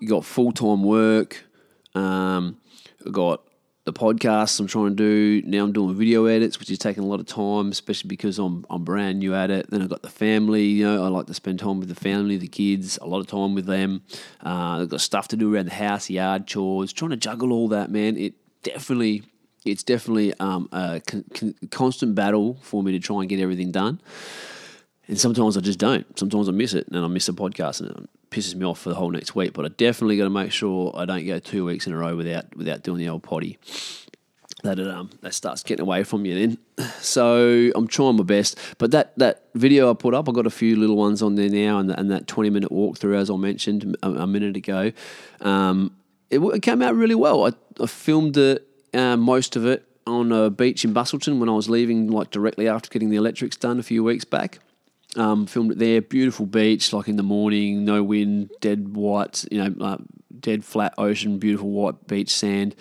You 0.00 0.08
got 0.08 0.24
full 0.24 0.52
time 0.52 0.82
work. 0.84 1.44
Um, 1.94 2.58
I 3.06 3.10
got 3.10 3.42
the 3.84 3.92
podcasts 3.92 4.60
I'm 4.60 4.66
trying 4.66 4.90
to 4.90 4.94
do. 4.94 5.42
Now 5.48 5.64
I'm 5.64 5.72
doing 5.72 5.94
video 5.94 6.26
edits, 6.26 6.58
which 6.60 6.70
is 6.70 6.78
taking 6.78 7.02
a 7.02 7.06
lot 7.06 7.20
of 7.20 7.26
time, 7.26 7.70
especially 7.70 8.08
because 8.08 8.38
I'm 8.38 8.64
I'm 8.70 8.84
brand 8.84 9.18
new 9.18 9.34
at 9.34 9.50
it. 9.50 9.70
Then 9.70 9.82
I've 9.82 9.88
got 9.88 10.02
the 10.02 10.10
family. 10.10 10.64
You 10.64 10.84
know, 10.84 11.04
I 11.04 11.08
like 11.08 11.26
to 11.26 11.34
spend 11.34 11.58
time 11.58 11.80
with 11.80 11.88
the 11.88 11.94
family, 11.94 12.36
the 12.36 12.48
kids, 12.48 12.98
a 13.00 13.06
lot 13.06 13.20
of 13.20 13.26
time 13.26 13.54
with 13.54 13.66
them. 13.66 14.02
Uh, 14.44 14.82
I've 14.82 14.88
got 14.88 15.00
stuff 15.00 15.28
to 15.28 15.36
do 15.36 15.54
around 15.54 15.66
the 15.66 15.74
house, 15.74 16.10
yard 16.10 16.46
chores, 16.46 16.92
trying 16.92 17.10
to 17.10 17.16
juggle 17.16 17.52
all 17.52 17.68
that. 17.68 17.90
Man, 17.90 18.16
it 18.16 18.34
definitely 18.62 19.24
it's 19.64 19.82
definitely 19.82 20.34
um, 20.40 20.68
a 20.72 21.00
con- 21.06 21.24
con- 21.34 21.54
constant 21.70 22.14
battle 22.14 22.58
for 22.62 22.82
me 22.82 22.92
to 22.92 22.98
try 22.98 23.20
and 23.20 23.28
get 23.28 23.40
everything 23.40 23.70
done. 23.70 24.00
And 25.08 25.18
sometimes 25.18 25.56
I 25.56 25.60
just 25.60 25.78
don't. 25.78 26.18
Sometimes 26.18 26.48
I 26.48 26.52
miss 26.52 26.74
it 26.74 26.86
and 26.88 27.04
I 27.04 27.08
miss 27.08 27.28
a 27.28 27.32
podcast 27.32 27.80
and 27.80 27.90
it 27.90 28.10
pisses 28.30 28.54
me 28.54 28.66
off 28.66 28.78
for 28.78 28.90
the 28.90 28.94
whole 28.94 29.10
next 29.10 29.34
week. 29.34 29.54
But 29.54 29.64
I 29.64 29.68
definitely 29.68 30.18
got 30.18 30.24
to 30.24 30.30
make 30.30 30.52
sure 30.52 30.92
I 30.94 31.06
don't 31.06 31.26
go 31.26 31.38
two 31.38 31.64
weeks 31.64 31.86
in 31.86 31.94
a 31.94 31.96
row 31.96 32.14
without 32.14 32.54
without 32.54 32.82
doing 32.82 32.98
the 32.98 33.08
old 33.08 33.22
potty. 33.22 33.58
That 34.64 34.78
it 34.78 34.88
um 34.88 35.10
that 35.22 35.34
starts 35.34 35.62
getting 35.62 35.82
away 35.82 36.04
from 36.04 36.24
you 36.24 36.34
then. 36.34 36.58
So 37.00 37.70
I'm 37.74 37.88
trying 37.88 38.16
my 38.16 38.22
best. 38.22 38.58
But 38.76 38.90
that 38.90 39.16
that 39.18 39.44
video 39.54 39.90
I 39.90 39.94
put 39.94 40.14
up, 40.14 40.28
I 40.28 40.32
got 40.32 40.46
a 40.46 40.50
few 40.50 40.76
little 40.76 40.96
ones 40.96 41.22
on 41.22 41.36
there 41.36 41.48
now, 41.48 41.78
and, 41.78 41.90
and 41.90 42.10
that 42.10 42.26
20 42.26 42.50
minute 42.50 42.70
walkthrough 42.70 43.16
as 43.16 43.30
I 43.30 43.36
mentioned 43.36 43.96
a, 44.02 44.10
a 44.10 44.26
minute 44.26 44.56
ago, 44.56 44.92
um, 45.40 45.96
it, 46.28 46.38
it, 46.38 46.60
came 46.60 46.82
out 46.82 46.94
really 46.94 47.14
well. 47.14 47.46
I, 47.46 47.52
I 47.82 47.86
filmed 47.86 48.36
it 48.36 48.67
uh, 48.94 49.16
most 49.16 49.56
of 49.56 49.66
it 49.66 49.84
on 50.06 50.32
a 50.32 50.50
beach 50.50 50.84
in 50.84 50.94
Busselton 50.94 51.38
when 51.38 51.48
I 51.48 51.52
was 51.52 51.68
leaving, 51.68 52.08
like 52.08 52.30
directly 52.30 52.68
after 52.68 52.88
getting 52.88 53.10
the 53.10 53.16
electrics 53.16 53.56
done 53.56 53.78
a 53.78 53.82
few 53.82 54.02
weeks 54.02 54.24
back. 54.24 54.58
Um, 55.16 55.46
filmed 55.46 55.72
it 55.72 55.78
there, 55.78 56.02
beautiful 56.02 56.46
beach, 56.46 56.92
like 56.92 57.08
in 57.08 57.16
the 57.16 57.22
morning, 57.22 57.84
no 57.84 58.02
wind, 58.02 58.50
dead 58.60 58.94
white, 58.94 59.44
you 59.50 59.64
know, 59.64 59.84
uh, 59.84 59.96
dead 60.38 60.64
flat 60.64 60.94
ocean, 60.98 61.38
beautiful 61.38 61.70
white 61.70 62.06
beach 62.06 62.30
sand. 62.30 62.74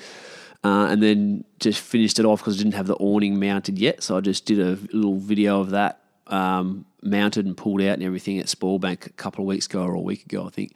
Uh, 0.64 0.88
and 0.88 1.02
then 1.02 1.44
just 1.60 1.80
finished 1.80 2.20
it 2.20 2.26
off 2.26 2.40
because 2.40 2.56
I 2.56 2.64
didn't 2.64 2.74
have 2.74 2.88
the 2.88 2.96
awning 2.96 3.40
mounted 3.40 3.80
yet. 3.80 4.04
So 4.04 4.18
I 4.18 4.22
just 4.22 4.46
did 4.46 4.60
a 4.60 4.78
little 4.92 5.18
video 5.18 5.62
of 5.62 5.70
that 5.70 6.02
um, 6.28 6.86
mounted 7.02 7.46
and 7.46 7.56
pulled 7.56 7.82
out 7.82 7.94
and 7.94 8.04
everything 8.04 8.40
at 8.40 8.48
Spoilbank 8.48 9.06
a 9.06 9.12
couple 9.12 9.44
of 9.44 9.48
weeks 9.48 9.66
ago 9.66 9.84
or 9.84 9.94
a 9.94 10.02
week 10.02 10.26
ago, 10.26 10.46
I 10.46 10.50
think 10.50 10.76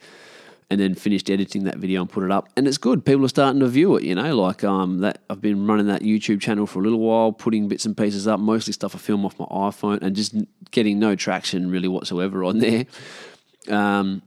and 0.72 0.80
then 0.80 0.94
finished 0.94 1.28
editing 1.28 1.64
that 1.64 1.76
video 1.76 2.00
and 2.00 2.08
put 2.08 2.24
it 2.24 2.30
up. 2.30 2.48
And 2.56 2.66
it's 2.66 2.78
good. 2.78 3.04
People 3.04 3.26
are 3.26 3.28
starting 3.28 3.60
to 3.60 3.68
view 3.68 3.94
it, 3.96 4.04
you 4.04 4.14
know, 4.14 4.34
like 4.34 4.64
um, 4.64 5.00
that 5.00 5.20
I've 5.28 5.42
been 5.42 5.66
running 5.66 5.86
that 5.88 6.00
YouTube 6.00 6.40
channel 6.40 6.66
for 6.66 6.78
a 6.78 6.82
little 6.82 6.98
while, 6.98 7.30
putting 7.30 7.68
bits 7.68 7.84
and 7.84 7.94
pieces 7.94 8.26
up, 8.26 8.40
mostly 8.40 8.72
stuff 8.72 8.94
I 8.94 8.98
film 8.98 9.26
off 9.26 9.38
my 9.38 9.44
iPhone 9.44 10.00
and 10.00 10.16
just 10.16 10.34
getting 10.70 10.98
no 10.98 11.14
traction 11.14 11.70
really 11.70 11.88
whatsoever 11.88 12.42
on 12.42 12.58
there. 12.60 12.86
Um, 13.68 14.22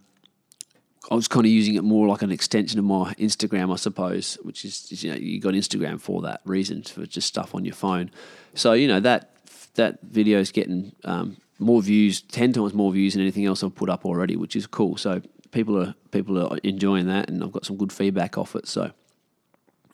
I 1.09 1.15
was 1.15 1.27
kind 1.27 1.47
of 1.47 1.51
using 1.51 1.73
it 1.73 1.83
more 1.83 2.07
like 2.07 2.21
an 2.21 2.31
extension 2.31 2.77
of 2.77 2.85
my 2.85 3.15
Instagram, 3.15 3.73
I 3.73 3.77
suppose, 3.77 4.37
which 4.43 4.63
is 4.63 5.03
you 5.03 5.11
know 5.11 5.17
you 5.17 5.41
got 5.41 5.55
Instagram 5.55 5.99
for 5.99 6.21
that 6.21 6.41
reason 6.45 6.83
for 6.83 7.07
just 7.07 7.27
stuff 7.27 7.55
on 7.55 7.65
your 7.65 7.73
phone. 7.73 8.11
So 8.53 8.73
you 8.73 8.87
know 8.87 8.99
that 8.99 9.31
that 9.75 9.99
video 10.03 10.39
is 10.39 10.51
getting 10.51 10.93
um, 11.03 11.37
more 11.59 11.81
views, 11.81 12.21
ten 12.21 12.53
times 12.53 12.73
more 12.73 12.91
views 12.91 13.13
than 13.13 13.23
anything 13.23 13.45
else 13.45 13.63
I've 13.63 13.75
put 13.75 13.89
up 13.89 14.05
already, 14.05 14.35
which 14.35 14.55
is 14.55 14.67
cool. 14.67 14.95
So 14.95 15.21
people 15.55 15.81
are 15.81 15.95
people 16.11 16.37
are 16.37 16.57
enjoying 16.63 17.07
that, 17.07 17.29
and 17.29 17.41
I've 17.41 17.51
got 17.51 17.65
some 17.65 17.77
good 17.77 17.91
feedback 17.91 18.37
off 18.37 18.55
it. 18.55 18.67
So, 18.67 18.91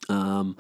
um, 0.09 0.57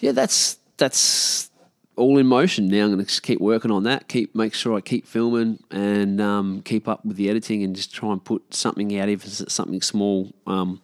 yeah, 0.00 0.12
that's 0.12 0.58
that's 0.76 1.50
all 1.96 2.18
in 2.18 2.26
motion 2.26 2.68
now. 2.68 2.84
I'm 2.84 2.92
going 2.92 3.06
to 3.06 3.20
keep 3.22 3.40
working 3.40 3.70
on 3.70 3.84
that. 3.84 4.08
Keep 4.08 4.34
make 4.34 4.52
sure 4.52 4.76
I 4.76 4.80
keep 4.80 5.06
filming 5.06 5.62
and 5.70 6.20
um, 6.20 6.60
keep 6.62 6.88
up 6.88 7.04
with 7.06 7.16
the 7.16 7.30
editing, 7.30 7.62
and 7.62 7.74
just 7.74 7.94
try 7.94 8.10
and 8.10 8.22
put 8.22 8.52
something 8.52 8.98
out, 8.98 9.08
even 9.08 9.26
if 9.26 9.40
it's 9.40 9.54
something 9.54 9.80
small, 9.80 10.32
um, 10.46 10.82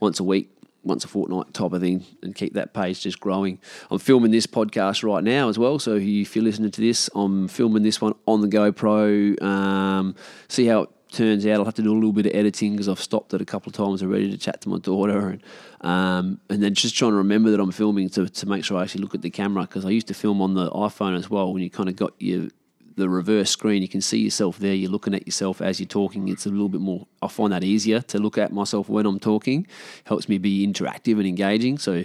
once 0.00 0.20
a 0.20 0.24
week, 0.24 0.50
once 0.84 1.02
a 1.04 1.08
fortnight 1.08 1.54
type 1.54 1.72
of 1.72 1.80
thing, 1.80 2.04
and 2.22 2.34
keep 2.34 2.52
that 2.54 2.74
page 2.74 3.00
just 3.00 3.18
growing. 3.20 3.58
I'm 3.90 3.98
filming 3.98 4.32
this 4.32 4.46
podcast 4.46 5.02
right 5.02 5.24
now 5.24 5.48
as 5.48 5.58
well, 5.58 5.78
so 5.78 5.94
if 5.96 6.36
you're 6.36 6.44
listening 6.44 6.72
to 6.72 6.80
this, 6.82 7.08
I'm 7.14 7.48
filming 7.48 7.82
this 7.82 8.02
one 8.02 8.14
on 8.26 8.42
the 8.42 8.48
GoPro. 8.48 9.42
Um, 9.42 10.14
see 10.48 10.66
how 10.66 10.82
it 10.82 10.90
turns 11.10 11.46
out 11.46 11.58
I'll 11.58 11.64
have 11.64 11.74
to 11.74 11.82
do 11.82 11.92
a 11.92 11.94
little 11.94 12.12
bit 12.12 12.26
of 12.26 12.34
editing 12.34 12.72
because 12.72 12.88
I've 12.88 13.00
stopped 13.00 13.34
it 13.34 13.40
a 13.40 13.44
couple 13.44 13.70
of 13.70 13.76
times 13.76 14.02
already 14.02 14.30
to 14.30 14.38
chat 14.38 14.60
to 14.62 14.68
my 14.68 14.78
daughter 14.78 15.30
and 15.30 15.42
um, 15.80 16.40
and 16.50 16.62
then 16.62 16.74
just 16.74 16.96
trying 16.96 17.12
to 17.12 17.16
remember 17.16 17.50
that 17.50 17.60
I'm 17.60 17.70
filming 17.70 18.08
to, 18.10 18.28
to 18.28 18.46
make 18.46 18.64
sure 18.64 18.78
I 18.78 18.82
actually 18.82 19.02
look 19.02 19.14
at 19.14 19.22
the 19.22 19.30
camera 19.30 19.62
because 19.62 19.84
I 19.84 19.90
used 19.90 20.08
to 20.08 20.14
film 20.14 20.42
on 20.42 20.54
the 20.54 20.70
iPhone 20.70 21.16
as 21.16 21.30
well. 21.30 21.52
When 21.52 21.62
you 21.62 21.70
kind 21.70 21.88
of 21.88 21.96
got 21.96 22.14
your 22.18 22.48
the 22.96 23.08
reverse 23.08 23.48
screen 23.48 23.80
you 23.80 23.86
can 23.86 24.00
see 24.00 24.18
yourself 24.18 24.58
there 24.58 24.74
you're 24.74 24.90
looking 24.90 25.14
at 25.14 25.24
yourself 25.24 25.62
as 25.62 25.78
you're 25.78 25.86
talking. 25.86 26.28
It's 26.28 26.46
a 26.46 26.50
little 26.50 26.68
bit 26.68 26.80
more 26.80 27.06
I 27.22 27.28
find 27.28 27.52
that 27.52 27.62
easier 27.62 28.00
to 28.00 28.18
look 28.18 28.38
at 28.38 28.52
myself 28.52 28.88
when 28.88 29.06
I'm 29.06 29.20
talking. 29.20 29.66
Helps 30.04 30.28
me 30.28 30.38
be 30.38 30.66
interactive 30.66 31.12
and 31.12 31.26
engaging. 31.26 31.78
So 31.78 32.04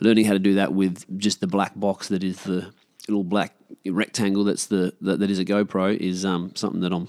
learning 0.00 0.26
how 0.26 0.34
to 0.34 0.38
do 0.38 0.54
that 0.54 0.74
with 0.74 1.04
just 1.18 1.40
the 1.40 1.46
black 1.46 1.72
box 1.74 2.08
that 2.08 2.22
is 2.22 2.42
the 2.42 2.72
little 3.08 3.24
black 3.24 3.54
rectangle 3.86 4.44
that's 4.44 4.66
the 4.66 4.94
that, 5.00 5.18
that 5.18 5.30
is 5.30 5.38
a 5.38 5.44
GoPro 5.44 5.96
is 5.96 6.24
um, 6.24 6.52
something 6.54 6.80
that 6.80 6.92
I'm 6.92 7.08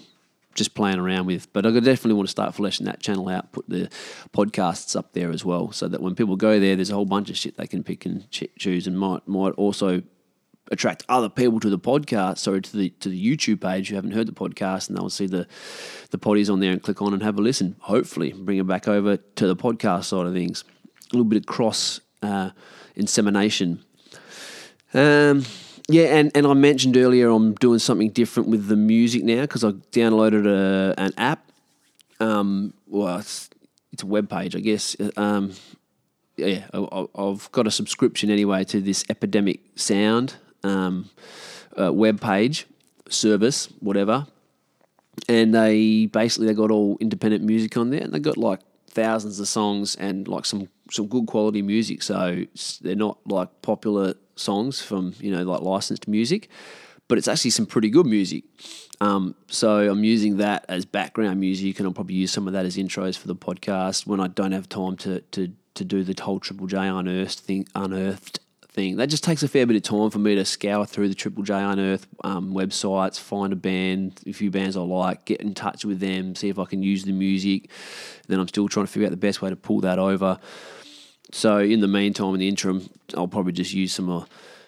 just 0.55 0.73
playing 0.73 0.99
around 0.99 1.27
with. 1.27 1.51
But 1.53 1.65
I 1.65 1.71
definitely 1.71 2.13
want 2.13 2.27
to 2.27 2.31
start 2.31 2.55
fleshing 2.55 2.85
that 2.87 3.01
channel 3.01 3.29
out, 3.29 3.51
put 3.51 3.69
the 3.69 3.89
podcasts 4.33 4.95
up 4.95 5.13
there 5.13 5.29
as 5.29 5.45
well, 5.45 5.71
so 5.71 5.87
that 5.87 6.01
when 6.01 6.15
people 6.15 6.35
go 6.35 6.59
there, 6.59 6.75
there's 6.75 6.89
a 6.89 6.95
whole 6.95 7.05
bunch 7.05 7.29
of 7.29 7.37
shit 7.37 7.57
they 7.57 7.67
can 7.67 7.83
pick 7.83 8.05
and 8.05 8.29
choose, 8.31 8.87
and 8.87 8.97
might 8.97 9.27
might 9.27 9.53
also 9.53 10.01
attract 10.71 11.03
other 11.07 11.29
people 11.29 11.59
to 11.59 11.69
the 11.69 11.77
podcast, 11.77 12.39
sorry, 12.39 12.61
to 12.61 12.75
the 12.75 12.89
to 12.89 13.09
the 13.09 13.37
YouTube 13.37 13.61
page 13.61 13.89
who 13.89 13.95
haven't 13.95 14.11
heard 14.11 14.27
the 14.27 14.33
podcast, 14.33 14.89
and 14.89 14.97
they'll 14.97 15.09
see 15.09 15.27
the 15.27 15.47
the 16.09 16.17
potties 16.17 16.51
on 16.51 16.59
there 16.59 16.71
and 16.71 16.81
click 16.81 17.01
on 17.01 17.13
and 17.13 17.21
have 17.21 17.37
a 17.37 17.41
listen. 17.41 17.75
Hopefully, 17.81 18.33
bring 18.33 18.57
it 18.57 18.67
back 18.67 18.87
over 18.87 19.17
to 19.17 19.47
the 19.47 19.55
podcast 19.55 20.05
side 20.05 20.25
of 20.25 20.33
things. 20.33 20.63
A 21.11 21.15
little 21.15 21.25
bit 21.25 21.37
of 21.37 21.45
cross 21.45 22.01
uh, 22.23 22.49
insemination. 22.95 23.83
Um, 24.93 25.43
yeah, 25.89 26.15
and, 26.17 26.31
and 26.35 26.47
I 26.47 26.53
mentioned 26.53 26.97
earlier 26.97 27.29
I'm 27.29 27.53
doing 27.55 27.79
something 27.79 28.09
different 28.09 28.49
with 28.49 28.67
the 28.67 28.75
music 28.75 29.23
now 29.23 29.41
because 29.41 29.63
I 29.63 29.71
downloaded 29.71 30.47
a, 30.47 30.93
an 30.99 31.13
app. 31.17 31.51
Um, 32.19 32.73
well, 32.87 33.19
it's, 33.19 33.49
it's 33.91 34.03
a 34.03 34.07
web 34.07 34.29
page, 34.29 34.55
I 34.55 34.59
guess. 34.59 34.95
Um, 35.15 35.53
yeah, 36.37 36.65
I, 36.73 37.05
I've 37.15 37.51
got 37.51 37.67
a 37.67 37.71
subscription 37.71 38.29
anyway 38.29 38.63
to 38.65 38.81
this 38.81 39.05
Epidemic 39.09 39.59
Sound 39.75 40.35
um, 40.63 41.09
uh, 41.79 41.93
web 41.93 42.19
page 42.19 42.65
service, 43.09 43.67
whatever. 43.79 44.27
And 45.29 45.53
they 45.55 46.07
basically 46.07 46.47
they 46.47 46.53
got 46.53 46.71
all 46.71 46.97
independent 46.99 47.43
music 47.43 47.77
on 47.77 47.89
there, 47.89 48.01
and 48.01 48.11
they 48.11 48.19
got 48.19 48.37
like 48.37 48.59
thousands 48.95 49.39
of 49.39 49.47
songs 49.47 49.95
and 49.95 50.27
like 50.27 50.45
some 50.45 50.69
some 50.89 51.07
good 51.07 51.27
quality 51.27 51.61
music. 51.61 52.01
So 52.01 52.45
they're 52.81 52.95
not 52.95 53.19
like 53.27 53.61
popular 53.61 54.15
songs 54.35 54.81
from 54.81 55.13
you 55.19 55.31
know 55.31 55.43
like 55.43 55.61
licensed 55.61 56.07
music, 56.07 56.49
but 57.07 57.17
it's 57.17 57.27
actually 57.27 57.51
some 57.51 57.67
pretty 57.67 57.89
good 57.89 58.07
music. 58.07 58.45
Um, 59.01 59.35
so 59.47 59.89
I'm 59.91 60.03
using 60.03 60.37
that 60.37 60.65
as 60.69 60.85
background 60.85 61.39
music, 61.39 61.77
and 61.79 61.87
I'll 61.87 61.93
probably 61.93 62.15
use 62.15 62.31
some 62.31 62.47
of 62.47 62.53
that 62.53 62.65
as 62.65 62.77
intros 62.77 63.17
for 63.17 63.27
the 63.27 63.35
podcast 63.35 64.07
when 64.07 64.19
I 64.19 64.27
don't 64.27 64.53
have 64.53 64.67
time 64.69 64.95
to 64.97 65.21
to 65.21 65.51
to 65.75 65.83
do 65.83 66.03
the 66.03 66.21
whole 66.23 66.39
Triple 66.39 66.67
J 66.67 66.87
unearthed 66.87 67.39
thing, 67.39 67.67
unearthed 67.75 68.39
thing. 68.75 68.97
That 68.97 69.07
just 69.07 69.23
takes 69.23 69.41
a 69.41 69.47
fair 69.47 69.65
bit 69.65 69.77
of 69.77 69.83
time 69.83 70.09
for 70.09 70.19
me 70.19 70.35
to 70.35 70.45
scour 70.45 70.85
through 70.85 71.07
the 71.07 71.15
Triple 71.15 71.43
J 71.43 71.53
Unearth 71.55 72.05
um, 72.23 72.53
websites, 72.53 73.19
find 73.19 73.53
a 73.53 73.55
band, 73.55 74.21
a 74.27 74.33
few 74.33 74.51
bands 74.51 74.75
I 74.75 74.81
like, 74.81 75.25
get 75.25 75.41
in 75.41 75.53
touch 75.53 75.85
with 75.85 75.99
them, 75.99 76.35
see 76.35 76.49
if 76.49 76.59
I 76.59 76.65
can 76.65 76.83
use 76.83 77.05
the 77.05 77.13
music. 77.13 77.69
Then 78.27 78.39
I'm 78.39 78.47
still 78.47 78.67
trying 78.67 78.85
to 78.85 78.91
figure 78.91 79.07
out 79.07 79.11
the 79.11 79.17
best 79.17 79.41
way 79.41 79.49
to 79.49 79.55
pull 79.55 79.79
that 79.81 79.97
over. 79.97 80.39
So 81.31 81.59
in 81.59 81.79
the 81.79 81.87
meantime, 81.87 82.33
in 82.33 82.39
the 82.39 82.47
interim, 82.47 82.89
I'll 83.15 83.27
probably 83.27 83.53
just 83.53 83.73
use 83.73 83.93
some 83.93 84.09
of 84.09 84.27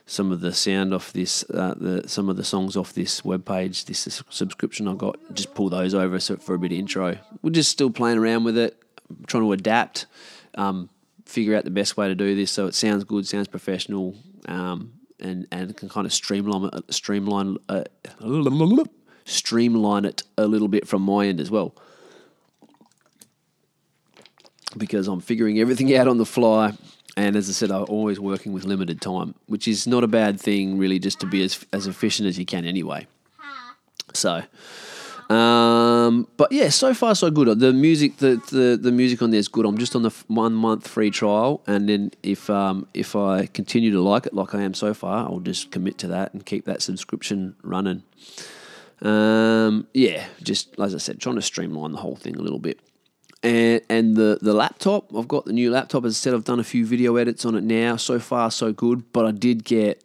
some 0.10 0.32
of 0.32 0.40
the 0.40 0.54
sound 0.54 0.94
off 0.94 1.12
this, 1.12 1.44
uh, 1.54 1.76
the 1.76 2.08
some 2.08 2.30
of 2.30 2.38
the 2.38 2.44
songs 2.44 2.78
off 2.78 2.94
this 2.94 3.26
web 3.26 3.44
page, 3.46 3.86
this 3.86 4.22
subscription 4.30 4.88
I 4.88 4.96
got. 4.96 5.18
Just 5.34 5.54
pull 5.54 5.70
those 5.70 5.94
over 5.94 6.18
for 6.20 6.56
a 6.56 6.60
bit 6.60 6.72
of 6.72 6.78
intro. 6.78 7.18
We're 7.42 7.52
just 7.52 7.72
still 7.72 7.90
playing 7.90 8.18
around 8.18 8.46
with 8.46 8.58
it, 8.58 8.82
trying 9.28 9.44
to 9.44 9.52
adapt. 9.52 10.06
Um, 10.56 10.90
figure 11.28 11.56
out 11.56 11.66
the 11.66 11.72
best 11.72 11.98
way 11.98 12.08
to 12.08 12.16
do 12.16 12.36
this 12.36 12.52
so 12.52 12.68
it 12.68 12.76
sounds 12.76 13.04
good, 13.04 13.28
sounds 13.28 13.48
professional, 13.48 14.16
um, 14.48 14.94
and 15.20 15.48
and 15.52 15.76
can 15.76 15.90
kind 15.90 16.06
of 16.06 16.14
streamline 16.14 16.70
streamline 16.90 17.58
uh, 17.70 17.84
streamline 19.26 20.06
it 20.06 20.24
a 20.38 20.48
little 20.48 20.68
bit 20.68 20.88
from 20.88 21.02
my 21.02 21.28
end 21.28 21.40
as 21.40 21.52
well. 21.52 21.76
Because 24.76 25.08
I'm 25.08 25.22
figuring 25.22 25.60
everything 25.60 25.96
out 25.96 26.08
on 26.08 26.18
the 26.18 26.26
fly, 26.26 26.74
and 27.16 27.36
as 27.36 27.50
I 27.50 27.54
said, 27.54 27.72
I'm 27.72 27.86
always 27.86 28.20
working 28.20 28.54
with 28.54 28.64
limited 28.64 29.02
time, 29.02 29.34
which 29.48 29.68
is 29.68 29.88
not 29.88 30.04
a 30.04 30.08
bad 30.08 30.40
thing, 30.40 30.78
really, 30.78 31.00
just 31.00 31.20
to 31.22 31.26
be 31.26 31.44
as 31.44 31.66
as 31.74 31.88
efficient 31.88 32.28
as 32.28 32.38
you 32.40 32.46
can 32.46 32.66
anyway. 32.66 33.08
So. 34.14 34.44
Um, 35.30 36.28
but 36.38 36.52
yeah, 36.52 36.70
so 36.70 36.94
far 36.94 37.14
so 37.14 37.30
good. 37.30 37.60
The 37.60 37.74
music, 37.74 38.18
the, 38.18 38.42
the, 38.50 38.80
the 38.82 38.92
music 38.92 39.22
on 39.22 39.32
there 39.32 39.40
is 39.40 39.50
good. 39.50 39.66
I'm 39.66 39.78
just 39.78 39.96
on 39.96 40.04
the 40.04 40.12
one 40.28 40.54
month 40.54 40.88
free 40.88 41.12
trial, 41.12 41.62
and 41.68 41.90
then 41.90 42.12
if 42.24 42.50
um, 42.50 42.88
if 42.94 43.16
I 43.16 43.48
continue 43.48 43.92
to 43.92 44.02
like 44.02 44.26
it 44.26 44.34
like 44.34 44.56
I 44.56 44.62
am 44.62 44.74
so 44.74 44.94
far, 44.94 45.26
I'll 45.26 45.40
just 45.40 45.72
commit 45.72 45.98
to 46.00 46.08
that 46.08 46.34
and 46.34 46.46
keep 46.46 46.66
that 46.66 46.82
subscription 46.82 47.56
running. 47.62 48.04
Um, 49.02 49.88
yeah, 49.94 50.26
just 50.42 50.80
as 50.80 50.96
I 50.96 50.98
said, 50.98 51.20
trying 51.20 51.36
to 51.36 51.42
streamline 51.42 51.92
the 51.92 52.00
whole 52.00 52.16
thing 52.16 52.38
a 52.38 52.42
little 52.42 52.60
bit. 52.60 52.80
And 53.44 53.82
and 53.90 54.16
the 54.16 54.40
the 54.42 54.54
laptop, 54.54 55.14
I've 55.16 55.28
got 55.28 55.46
the 55.46 55.54
new 55.54 55.72
laptop. 55.72 56.06
As 56.06 56.14
I 56.14 56.18
said, 56.18 56.34
I've 56.36 56.46
done 56.46 56.62
a 56.62 56.64
few 56.64 56.86
video 56.86 57.18
edits 57.18 57.44
on 57.46 57.56
it 57.56 57.64
now. 57.64 57.98
So 57.98 58.18
far 58.18 58.50
so 58.50 58.72
good, 58.72 59.12
but 59.12 59.26
I 59.26 59.32
did 59.32 59.66
get 59.66 60.04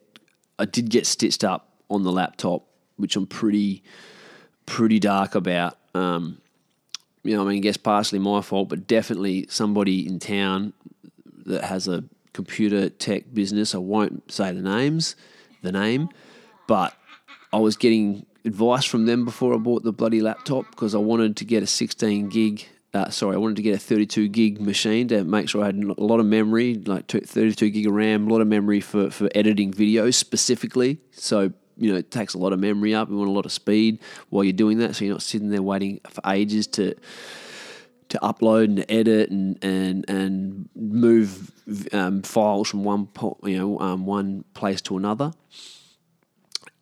I 0.59 0.65
did 0.65 0.89
get 0.89 1.07
stitched 1.07 1.45
up 1.45 1.69
on 1.89 2.03
the 2.03 2.11
laptop, 2.11 2.65
which 2.97 3.15
I'm 3.15 3.25
pretty 3.25 3.83
pretty 4.65 4.99
dark 4.99 5.35
about. 5.35 5.77
Um, 5.93 6.39
you 7.23 7.35
know, 7.35 7.43
I 7.43 7.49
mean, 7.49 7.57
I 7.57 7.61
guess 7.61 7.77
partially 7.77 8.19
my 8.19 8.41
fault, 8.41 8.69
but 8.69 8.87
definitely 8.87 9.47
somebody 9.49 10.05
in 10.05 10.19
town 10.19 10.73
that 11.45 11.63
has 11.63 11.87
a 11.87 12.03
computer 12.33 12.89
tech 12.89 13.33
business. 13.33 13.73
I 13.73 13.77
won't 13.77 14.31
say 14.31 14.51
the 14.51 14.61
names, 14.61 15.15
the 15.61 15.71
name, 15.71 16.09
but 16.67 16.93
I 17.51 17.57
was 17.57 17.77
getting 17.77 18.25
advice 18.45 18.83
from 18.83 19.05
them 19.05 19.23
before 19.25 19.53
I 19.53 19.57
bought 19.57 19.83
the 19.83 19.93
bloody 19.93 20.21
laptop 20.21 20.69
because 20.71 20.95
I 20.95 20.97
wanted 20.97 21.37
to 21.37 21.45
get 21.45 21.63
a 21.63 21.67
16 21.67 22.29
gig. 22.29 22.65
Uh, 22.93 23.09
sorry, 23.09 23.35
I 23.35 23.39
wanted 23.39 23.55
to 23.55 23.61
get 23.61 23.75
a 23.75 23.79
32 23.79 24.27
gig 24.27 24.61
machine 24.61 25.07
to 25.07 25.23
make 25.23 25.49
sure 25.49 25.63
I 25.63 25.67
had 25.67 25.77
a 25.77 26.03
lot 26.03 26.19
of 26.19 26.25
memory, 26.25 26.75
like 26.75 27.07
32 27.07 27.69
gig 27.69 27.87
of 27.87 27.93
RAM, 27.93 28.27
a 28.27 28.31
lot 28.31 28.41
of 28.41 28.47
memory 28.47 28.81
for, 28.81 29.09
for 29.09 29.29
editing 29.33 29.71
videos 29.71 30.15
specifically. 30.15 30.99
So 31.11 31.53
you 31.77 31.91
know, 31.91 31.97
it 31.97 32.11
takes 32.11 32.33
a 32.33 32.37
lot 32.37 32.53
of 32.53 32.59
memory 32.59 32.93
up. 32.93 33.09
You 33.09 33.17
want 33.17 33.29
a 33.29 33.33
lot 33.33 33.45
of 33.45 33.51
speed 33.51 33.99
while 34.29 34.43
you're 34.43 34.53
doing 34.53 34.79
that, 34.79 34.95
so 34.95 35.05
you're 35.05 35.13
not 35.13 35.21
sitting 35.21 35.49
there 35.49 35.61
waiting 35.61 35.99
for 36.09 36.21
ages 36.25 36.67
to 36.67 36.95
to 38.09 38.19
upload 38.19 38.65
and 38.65 38.85
edit 38.89 39.29
and 39.31 39.57
and 39.63 40.05
and 40.09 40.69
move 40.75 41.51
um, 41.91 42.21
files 42.21 42.69
from 42.69 42.83
one 42.83 43.07
you 43.43 43.57
know 43.57 43.79
um, 43.79 44.05
one 44.05 44.43
place 44.53 44.81
to 44.81 44.97
another. 44.97 45.33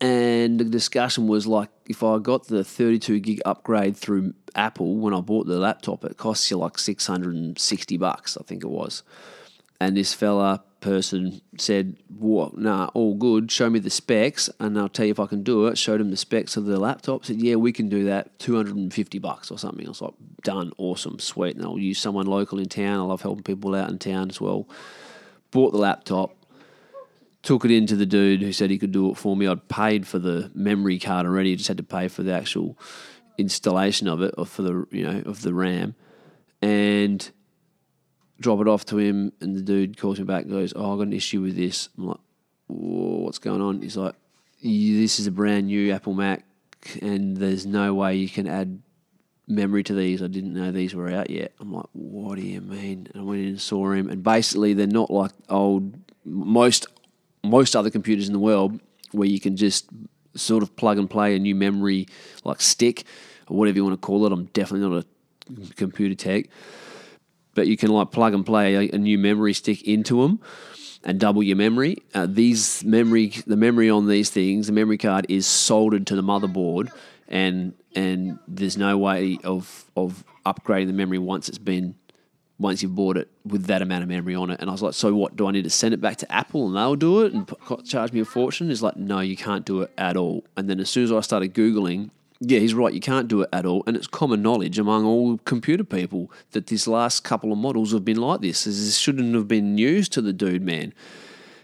And 0.02 0.60
the 0.60 0.64
discussion 0.64 1.28
was 1.28 1.46
like, 1.46 1.70
if 1.86 2.02
I 2.02 2.18
got 2.18 2.48
the 2.48 2.64
32 2.64 3.20
gig 3.20 3.42
upgrade 3.46 3.96
through 3.96 4.34
Apple 4.56 4.96
when 4.96 5.14
I 5.14 5.22
bought 5.22 5.46
the 5.46 5.60
laptop, 5.60 6.04
it 6.04 6.18
costs 6.18 6.50
you 6.50 6.58
like 6.58 6.80
660 6.80 7.98
bucks, 7.98 8.36
I 8.36 8.42
think 8.42 8.64
it 8.64 8.70
was. 8.70 9.04
And 9.80 9.96
this 9.96 10.12
fella 10.16 10.64
person 10.82 11.42
said, 11.58 11.96
"What? 12.10 12.58
Nah, 12.58 12.90
all 12.94 13.16
good. 13.16 13.50
Show 13.52 13.70
me 13.70 13.80
the 13.80 13.90
specs, 13.90 14.50
and 14.60 14.78
I'll 14.78 14.90
tell 14.90 15.06
you 15.06 15.12
if 15.12 15.20
I 15.20 15.28
can 15.28 15.44
do 15.44 15.68
it." 15.68 15.78
Showed 15.78 16.02
him 16.02 16.12
the 16.12 16.18
specs 16.18 16.58
of 16.58 16.66
the 16.66 16.80
laptop. 16.80 17.26
Said, 17.26 17.42
"Yeah, 17.42 17.56
we 17.56 17.72
can 17.72 17.88
do 17.88 18.04
that. 18.06 18.38
Two 18.40 18.56
hundred 18.58 18.76
and 18.76 18.94
fifty 18.94 19.20
bucks 19.20 19.50
or 19.50 19.58
something." 19.58 19.86
I 19.86 19.90
was 19.90 20.02
like, 20.02 20.14
"Done. 20.44 20.74
Awesome. 20.78 21.20
Sweet." 21.20 21.56
And 21.56 21.64
I'll 21.64 21.80
use 21.80 22.00
someone 22.00 22.26
local 22.26 22.60
in 22.60 22.68
town. 22.68 23.00
I 23.00 23.04
love 23.04 23.22
helping 23.22 23.44
people 23.44 23.74
out 23.76 23.90
in 23.90 24.00
town 24.00 24.30
as 24.30 24.42
well. 24.42 24.68
Bought 25.52 25.72
the 25.72 25.80
laptop. 25.80 26.36
Took 27.44 27.66
it 27.66 27.72
into 27.72 27.96
the 27.96 28.06
dude 28.06 28.42
who 28.42 28.52
said 28.52 28.70
he 28.70 28.78
could 28.78 28.92
do 28.92 29.10
it 29.10 29.18
for 29.18 29.36
me. 29.36 29.48
I'd 29.48 29.68
paid 29.68 30.06
for 30.06 30.20
the 30.20 30.52
memory 30.54 31.00
card 31.00 31.26
already. 31.26 31.54
I 31.54 31.56
just 31.56 31.70
had 31.70 31.78
to 31.78 31.84
pay 31.84 32.08
for 32.08 32.24
the 32.24 32.34
actual 32.34 32.78
installation 33.38 34.08
of 34.08 34.22
it, 34.22 34.36
or 34.38 34.46
for 34.46 34.62
the 34.62 34.86
you 34.92 35.04
know 35.04 35.24
of 35.26 35.42
the 35.42 35.54
RAM, 35.54 35.96
and 36.62 37.32
drop 38.42 38.60
it 38.60 38.68
off 38.68 38.86
to 38.86 38.98
him, 38.98 39.32
and 39.40 39.56
the 39.56 39.62
dude 39.62 39.98
calls 39.98 40.20
me 40.20 40.26
back 40.26 40.48
goes, 40.48 40.74
Oh, 40.76 40.92
I've 40.92 40.98
got 40.98 41.08
an 41.08 41.14
issue 41.14 41.42
with 41.42 41.56
this. 41.56 41.90
I'm 41.98 42.08
like, 42.08 42.20
What's 42.68 43.40
going 43.40 43.62
on? 43.62 43.82
He's 43.82 43.98
like, 43.98 44.16
This 44.62 45.20
is 45.20 45.28
a 45.28 45.32
brand 45.32 45.68
new 45.68 45.92
Apple 45.92 46.14
Mac, 46.14 46.46
and 47.02 47.38
there's 47.38 47.66
no 47.66 47.94
way 47.94 48.16
you 48.16 48.30
can 48.30 48.48
add 48.48 48.82
memory 49.48 49.84
to 49.84 49.94
these. 49.94 50.22
I 50.22 50.28
didn't 50.28 50.54
know 50.54 50.72
these 50.72 50.96
were 50.96 51.10
out 51.10 51.30
yet. 51.30 51.54
I'm 51.60 51.72
like, 51.72 51.88
What 51.94 52.36
do 52.36 52.42
you 52.42 52.62
mean? 52.62 53.08
And 53.14 53.22
I 53.22 53.24
went 53.24 53.42
in 53.42 53.48
and 53.48 53.62
saw 53.62 53.92
him, 53.92 54.10
and 54.10 54.24
basically, 54.24 54.74
they're 54.74 54.88
not 54.88 55.12
like 55.12 55.32
old, 55.50 55.94
most, 56.26 56.88
most 57.44 57.76
other 57.76 57.90
computers 57.90 58.28
in 58.28 58.34
the 58.34 58.40
world 58.40 58.80
where 59.12 59.28
you 59.28 59.40
can 59.40 59.56
just 59.58 59.90
sort 60.36 60.64
of 60.64 60.76
plug 60.76 60.98
and 60.98 61.10
play 61.10 61.36
a 61.36 61.40
new 61.40 61.54
memory 61.54 62.08
like 62.46 62.62
stick 62.62 63.04
or 63.48 63.58
whatever 63.58 63.76
you 63.76 63.84
want 63.84 63.94
to 63.94 64.06
call 64.06 64.26
it. 64.26 64.32
I'm 64.32 64.46
definitely 64.46 64.88
not 64.88 65.04
a 65.04 65.74
computer 65.76 66.16
tech 66.16 66.46
but 67.56 67.68
you 67.68 67.78
can 67.78 67.90
like 67.90 68.12
plug 68.12 68.34
and 68.34 68.46
play 68.46 68.76
a, 68.76 68.96
a 68.96 68.98
new 68.98 69.18
memory 69.18 69.54
stick 69.54 69.84
into 69.84 70.22
them 70.22 70.40
and 71.04 71.20
double 71.20 71.44
your 71.44 71.58
memory. 71.58 71.98
Uh, 72.14 72.28
these 72.30 72.84
memory, 72.84 73.34
the 73.48 73.58
memory 73.58 73.90
on 73.90 74.08
these 74.08 74.30
things, 74.30 74.68
the 74.68 74.74
memory 74.74 74.98
card 74.98 75.26
is 75.30 75.48
soldered 75.48 76.08
to 76.08 76.16
the 76.16 76.24
motherboard, 76.24 76.92
and 77.28 77.74
and 77.96 78.40
there's 78.48 78.78
no 78.78 78.98
way 78.98 79.38
of 79.44 79.86
of 79.96 80.24
upgrading 80.46 80.88
the 80.88 80.94
memory 80.94 81.18
once 81.18 81.50
it's 81.50 81.58
been 81.58 81.96
once 82.58 82.84
you've 82.84 82.94
bought 82.94 83.18
it 83.18 83.28
with 83.44 83.66
that 83.66 83.82
amount 83.82 84.04
of 84.04 84.10
memory 84.10 84.36
on 84.36 84.52
it. 84.52 84.60
And 84.60 84.70
I 84.70 84.74
was 84.74 84.84
like, 84.84 84.94
so 84.94 85.14
what? 85.16 85.36
Do 85.36 85.48
I 85.48 85.52
need 85.52 85.64
to 85.64 85.70
send 85.70 85.96
it 85.96 86.02
back 86.02 86.18
to 86.18 86.32
Apple 86.32 86.68
and 86.68 86.76
they'll 86.76 86.96
do 86.96 87.22
it 87.22 87.34
and 87.34 87.52
charge 87.86 88.14
me 88.14 88.20
a 88.20 88.26
fortune? 88.26 88.70
It's 88.70 88.84
like, 88.84 88.98
no, 88.98 89.20
you 89.20 89.36
can't 89.36 89.66
do 89.66 89.82
it 89.82 89.92
at 89.98 90.16
all. 90.16 90.46
And 90.56 90.70
then 90.70 90.80
as 90.80 90.90
soon 90.90 91.06
as 91.06 91.12
I 91.12 91.22
started 91.22 91.56
googling 91.56 92.12
yeah, 92.44 92.58
he's 92.58 92.74
right. 92.74 92.92
You 92.92 93.00
can't 93.00 93.28
do 93.28 93.42
it 93.44 93.50
at 93.54 93.68
all, 93.68 93.84
and 93.86 93.96
it's 93.96 94.08
common 94.08 94.42
knowledge 94.42 94.80
among 94.80 95.06
all 95.06 95.38
computer 95.46 95.84
people 95.84 96.32
that 96.52 96.68
this 96.68 96.88
last 96.88 97.24
couple 97.24 97.52
of 97.52 97.60
models 97.60 97.92
have 97.94 98.04
been 98.04 98.18
like 98.18 98.42
this. 98.42 98.64
This 98.64 98.98
shouldn't 98.98 99.36
have 99.36 99.48
been 99.48 99.76
news 99.76 100.10
to 100.10 100.22
the 100.22 100.34
dude, 100.34 100.64
man. 100.64 100.92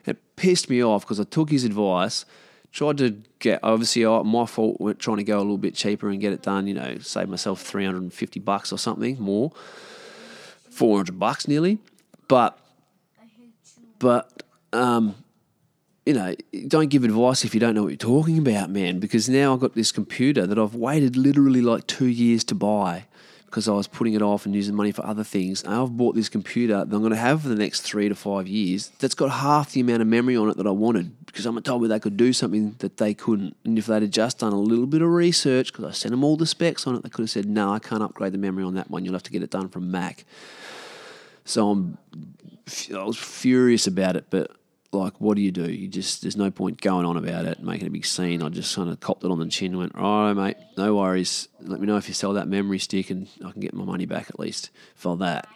It 0.06 0.18
pissed 0.36 0.70
me 0.70 0.84
off 0.84 1.02
because 1.02 1.20
I 1.20 1.24
took 1.24 1.50
his 1.50 1.64
advice, 1.64 2.26
tried 2.72 3.00
to 3.00 3.22
get. 3.40 3.60
Obviously, 3.64 4.06
my 4.06 4.46
fault. 4.46 4.80
We're 4.80 4.94
trying 4.94 5.18
to 5.18 5.24
go 5.24 5.38
a 5.38 5.40
little 5.40 5.58
bit 5.58 5.74
cheaper 5.74 6.10
and 6.10 6.22
get 6.22 6.32
it 6.32 6.44
done. 6.44 6.68
You 6.68 6.76
know, 6.76 7.00
save 7.00 7.28
myself 7.28 7.60
three 7.62 7.84
hundred 7.84 8.04
and 8.04 8.14
fifty 8.14 8.40
bucks 8.40 8.72
or 8.72 8.78
something 8.78 9.20
more, 9.20 9.52
four 10.70 10.98
hundred 10.98 11.18
bucks 11.18 11.48
nearly. 11.48 11.80
But, 12.28 12.60
but 13.98 14.44
um, 14.74 15.16
you 16.08 16.14
know, 16.14 16.34
don't 16.70 16.88
give 16.88 17.04
advice 17.04 17.44
if 17.44 17.54
you 17.54 17.60
don't 17.60 17.76
know 17.76 17.84
what 17.84 17.90
you're 17.90 17.98
talking 17.98 18.38
about, 18.38 18.70
man, 18.70 19.00
because 19.00 19.28
now 19.28 19.54
I've 19.54 19.60
got 19.60 19.76
this 19.76 19.92
computer 19.92 20.48
that 20.48 20.58
I've 20.58 20.74
waited 20.74 21.18
literally 21.18 21.62
like 21.62 21.86
two 21.86 22.08
years 22.08 22.46
to 22.46 22.56
buy 22.56 23.04
because 23.48 23.68
I 23.68 23.74
was 23.74 23.88
putting 23.88 24.14
it 24.14 24.22
off 24.22 24.46
and 24.46 24.56
using 24.56 24.74
money 24.74 24.94
for 24.94 25.06
other 25.06 25.26
things. 25.26 25.64
And 25.64 25.74
I've 25.74 25.98
bought 25.98 26.16
this 26.16 26.30
computer 26.30 26.76
that 26.76 26.96
I'm 26.96 27.02
going 27.02 27.10
to 27.10 27.18
have 27.18 27.42
for 27.42 27.50
the 27.50 27.56
next 27.56 27.82
three 27.82 28.08
to 28.08 28.16
five 28.16 28.48
years 28.48 28.90
that's 29.00 29.16
got 29.16 29.32
half 29.32 29.74
the 29.74 29.82
amount 29.82 30.02
of 30.02 30.08
memory 30.08 30.38
on 30.38 30.50
it 30.50 30.56
that 30.56 30.66
I 30.66 30.72
wanted 30.72 31.26
because 31.26 31.44
someone 31.44 31.64
told 31.64 31.82
me 31.82 31.90
they 31.90 32.00
could 32.00 32.16
do 32.16 32.32
something 32.32 32.76
that 32.80 32.96
they 32.96 33.14
couldn't. 33.14 33.58
And 33.66 33.78
if 33.78 33.88
they'd 33.88 34.02
have 34.02 34.12
just 34.12 34.40
done 34.40 34.54
a 34.54 34.60
little 34.60 34.88
bit 34.88 35.02
of 35.02 35.10
research, 35.10 35.74
because 35.74 35.84
I 35.84 35.92
sent 35.92 36.12
them 36.12 36.24
all 36.24 36.38
the 36.38 36.46
specs 36.46 36.88
on 36.88 36.96
it, 36.96 37.04
they 37.04 37.10
could 37.10 37.24
have 37.24 37.30
said, 37.30 37.46
no, 37.46 37.74
I 37.74 37.80
can't 37.80 38.02
upgrade 38.02 38.32
the 38.32 38.38
memory 38.38 38.64
on 38.64 38.76
that 38.76 38.90
one. 38.90 39.04
You'll 39.04 39.14
have 39.14 39.24
to 39.24 39.32
get 39.32 39.44
it 39.44 39.50
done 39.50 39.68
from 39.68 39.92
Mac. 39.92 40.24
So 41.44 41.70
I'm, 41.70 41.98
I 42.94 43.04
was 43.04 43.18
furious 43.18 43.88
about 43.88 44.16
it, 44.16 44.26
but 44.30 44.57
like, 44.92 45.20
what 45.20 45.36
do 45.36 45.42
you 45.42 45.52
do? 45.52 45.70
You 45.70 45.88
just 45.88 46.22
there's 46.22 46.38
no 46.38 46.50
point 46.50 46.82
going 46.82 47.06
on 47.06 47.18
about 47.18 47.46
it, 47.46 47.62
making 47.62 47.88
a 47.88 47.92
big 47.92 48.06
scene. 48.06 48.42
I 48.42 48.50
just 48.50 48.76
kind 48.76 48.90
of 48.90 49.00
copped 49.00 49.24
it 49.24 49.32
on 49.32 49.40
the 49.40 49.48
chin 49.48 49.78
went, 49.78 49.96
all 49.96 50.26
right, 50.26 50.34
mate, 50.34 50.58
no 50.78 50.96
worries. 50.96 51.48
Let 51.62 51.80
me 51.80 51.88
know 51.88 51.98
if 51.98 52.08
you 52.08 52.14
sell 52.14 52.34
that 52.34 52.48
memory 52.48 52.80
stick, 52.80 53.10
and 53.10 53.28
I 53.46 53.52
can 53.52 53.62
get 53.62 53.74
my 53.74 53.84
money 53.84 54.06
back 54.06 54.30
at 54.30 54.40
least 54.40 54.70
for 54.96 55.18
that. 55.18 55.48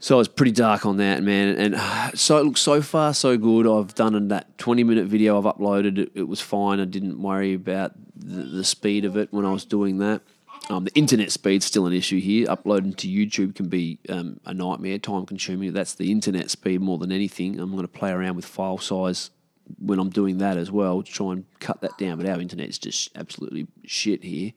So 0.00 0.14
I 0.14 0.18
was 0.18 0.28
pretty 0.28 0.52
dark 0.52 0.86
on 0.86 0.98
that, 0.98 1.22
man. 1.22 1.56
And 1.56 2.18
so 2.18 2.38
it 2.38 2.44
looks 2.44 2.60
so 2.60 2.80
far 2.80 3.12
so 3.14 3.36
good. 3.36 3.66
I've 3.66 3.94
done 3.94 4.14
in 4.14 4.28
that 4.28 4.58
20 4.58 4.84
minute 4.84 5.06
video 5.06 5.38
I've 5.38 5.56
uploaded. 5.56 5.98
It, 5.98 6.12
it 6.14 6.28
was 6.28 6.40
fine. 6.40 6.80
I 6.80 6.84
didn't 6.84 7.20
worry 7.20 7.54
about 7.54 7.92
the, 8.16 8.42
the 8.42 8.64
speed 8.64 9.04
of 9.04 9.16
it 9.16 9.32
when 9.32 9.44
I 9.44 9.52
was 9.52 9.64
doing 9.64 9.98
that. 9.98 10.22
Um, 10.70 10.84
the 10.84 10.94
internet 10.94 11.32
speed's 11.32 11.64
still 11.64 11.86
an 11.86 11.92
issue 11.92 12.20
here. 12.20 12.48
Uploading 12.48 12.92
to 12.94 13.08
YouTube 13.08 13.54
can 13.54 13.68
be 13.68 13.98
um, 14.08 14.38
a 14.44 14.52
nightmare, 14.52 14.98
time 14.98 15.24
consuming. 15.24 15.72
That's 15.72 15.94
the 15.94 16.10
internet 16.10 16.50
speed 16.50 16.80
more 16.80 16.98
than 16.98 17.10
anything. 17.10 17.58
I'm 17.58 17.70
going 17.70 17.82
to 17.82 17.88
play 17.88 18.10
around 18.10 18.36
with 18.36 18.44
file 18.44 18.78
size 18.78 19.30
when 19.78 19.98
I'm 19.98 20.10
doing 20.10 20.38
that 20.38 20.56
as 20.56 20.70
well 20.70 21.02
to 21.02 21.10
try 21.10 21.32
and 21.32 21.44
cut 21.58 21.80
that 21.80 21.96
down. 21.96 22.18
But 22.18 22.28
our 22.28 22.40
internet's 22.40 22.78
just 22.78 23.16
absolutely 23.16 23.66
shit 23.84 24.24
here. 24.24 24.52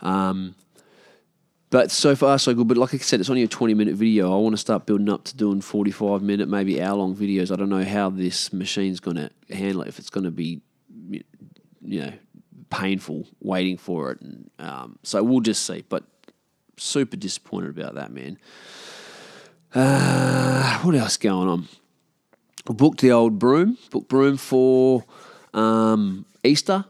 Um, 0.00 0.54
but 1.68 1.90
so 1.90 2.14
far, 2.14 2.38
so 2.38 2.54
good. 2.54 2.68
But 2.68 2.76
like 2.76 2.94
I 2.94 2.98
said, 2.98 3.20
it's 3.20 3.30
only 3.30 3.42
a 3.42 3.48
20 3.48 3.74
minute 3.74 3.94
video. 3.94 4.32
I 4.32 4.36
want 4.36 4.54
to 4.54 4.58
start 4.58 4.86
building 4.86 5.08
up 5.08 5.24
to 5.24 5.36
doing 5.36 5.60
45 5.60 6.22
minute, 6.22 6.48
maybe 6.48 6.82
hour 6.82 6.96
long 6.96 7.14
videos. 7.14 7.50
I 7.50 7.56
don't 7.56 7.70
know 7.70 7.84
how 7.84 8.10
this 8.10 8.52
machine's 8.52 9.00
going 9.00 9.16
to 9.16 9.30
handle 9.54 9.82
it, 9.82 9.88
if 9.88 9.98
it's 9.98 10.10
going 10.10 10.24
to 10.24 10.30
be, 10.30 10.60
you 11.10 11.22
know, 11.82 12.12
painful 12.72 13.28
waiting 13.40 13.76
for 13.76 14.10
it. 14.10 14.20
And, 14.20 14.50
um, 14.58 14.98
so 15.02 15.22
we'll 15.22 15.40
just 15.40 15.64
see. 15.66 15.84
But 15.88 16.04
super 16.78 17.16
disappointed 17.16 17.78
about 17.78 17.94
that, 17.94 18.10
man. 18.10 18.38
Uh, 19.74 20.78
what 20.80 20.94
else 20.94 21.16
going 21.16 21.48
on? 21.48 21.68
I 22.68 22.72
booked 22.72 23.00
the 23.00 23.12
old 23.12 23.38
Broome, 23.38 23.76
booked 23.90 24.08
Broome 24.08 24.36
for 24.36 25.04
um, 25.52 26.24
Easter 26.42 26.84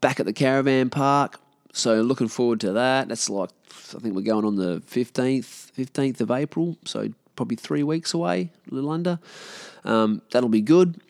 back 0.00 0.20
at 0.20 0.26
the 0.26 0.32
caravan 0.32 0.90
park. 0.90 1.40
So 1.72 2.00
looking 2.00 2.28
forward 2.28 2.60
to 2.60 2.72
that. 2.72 3.08
That's 3.08 3.28
like 3.28 3.50
I 3.68 3.98
think 4.00 4.14
we're 4.14 4.22
going 4.22 4.44
on 4.44 4.56
the 4.56 4.82
fifteenth, 4.86 5.70
fifteenth 5.74 6.20
of 6.20 6.30
April. 6.30 6.76
So 6.84 7.08
probably 7.34 7.56
three 7.56 7.82
weeks 7.82 8.14
away, 8.14 8.50
a 8.70 8.74
little 8.74 8.90
under. 8.90 9.18
Um, 9.84 10.22
that'll 10.30 10.48
be 10.48 10.62
good 10.62 11.00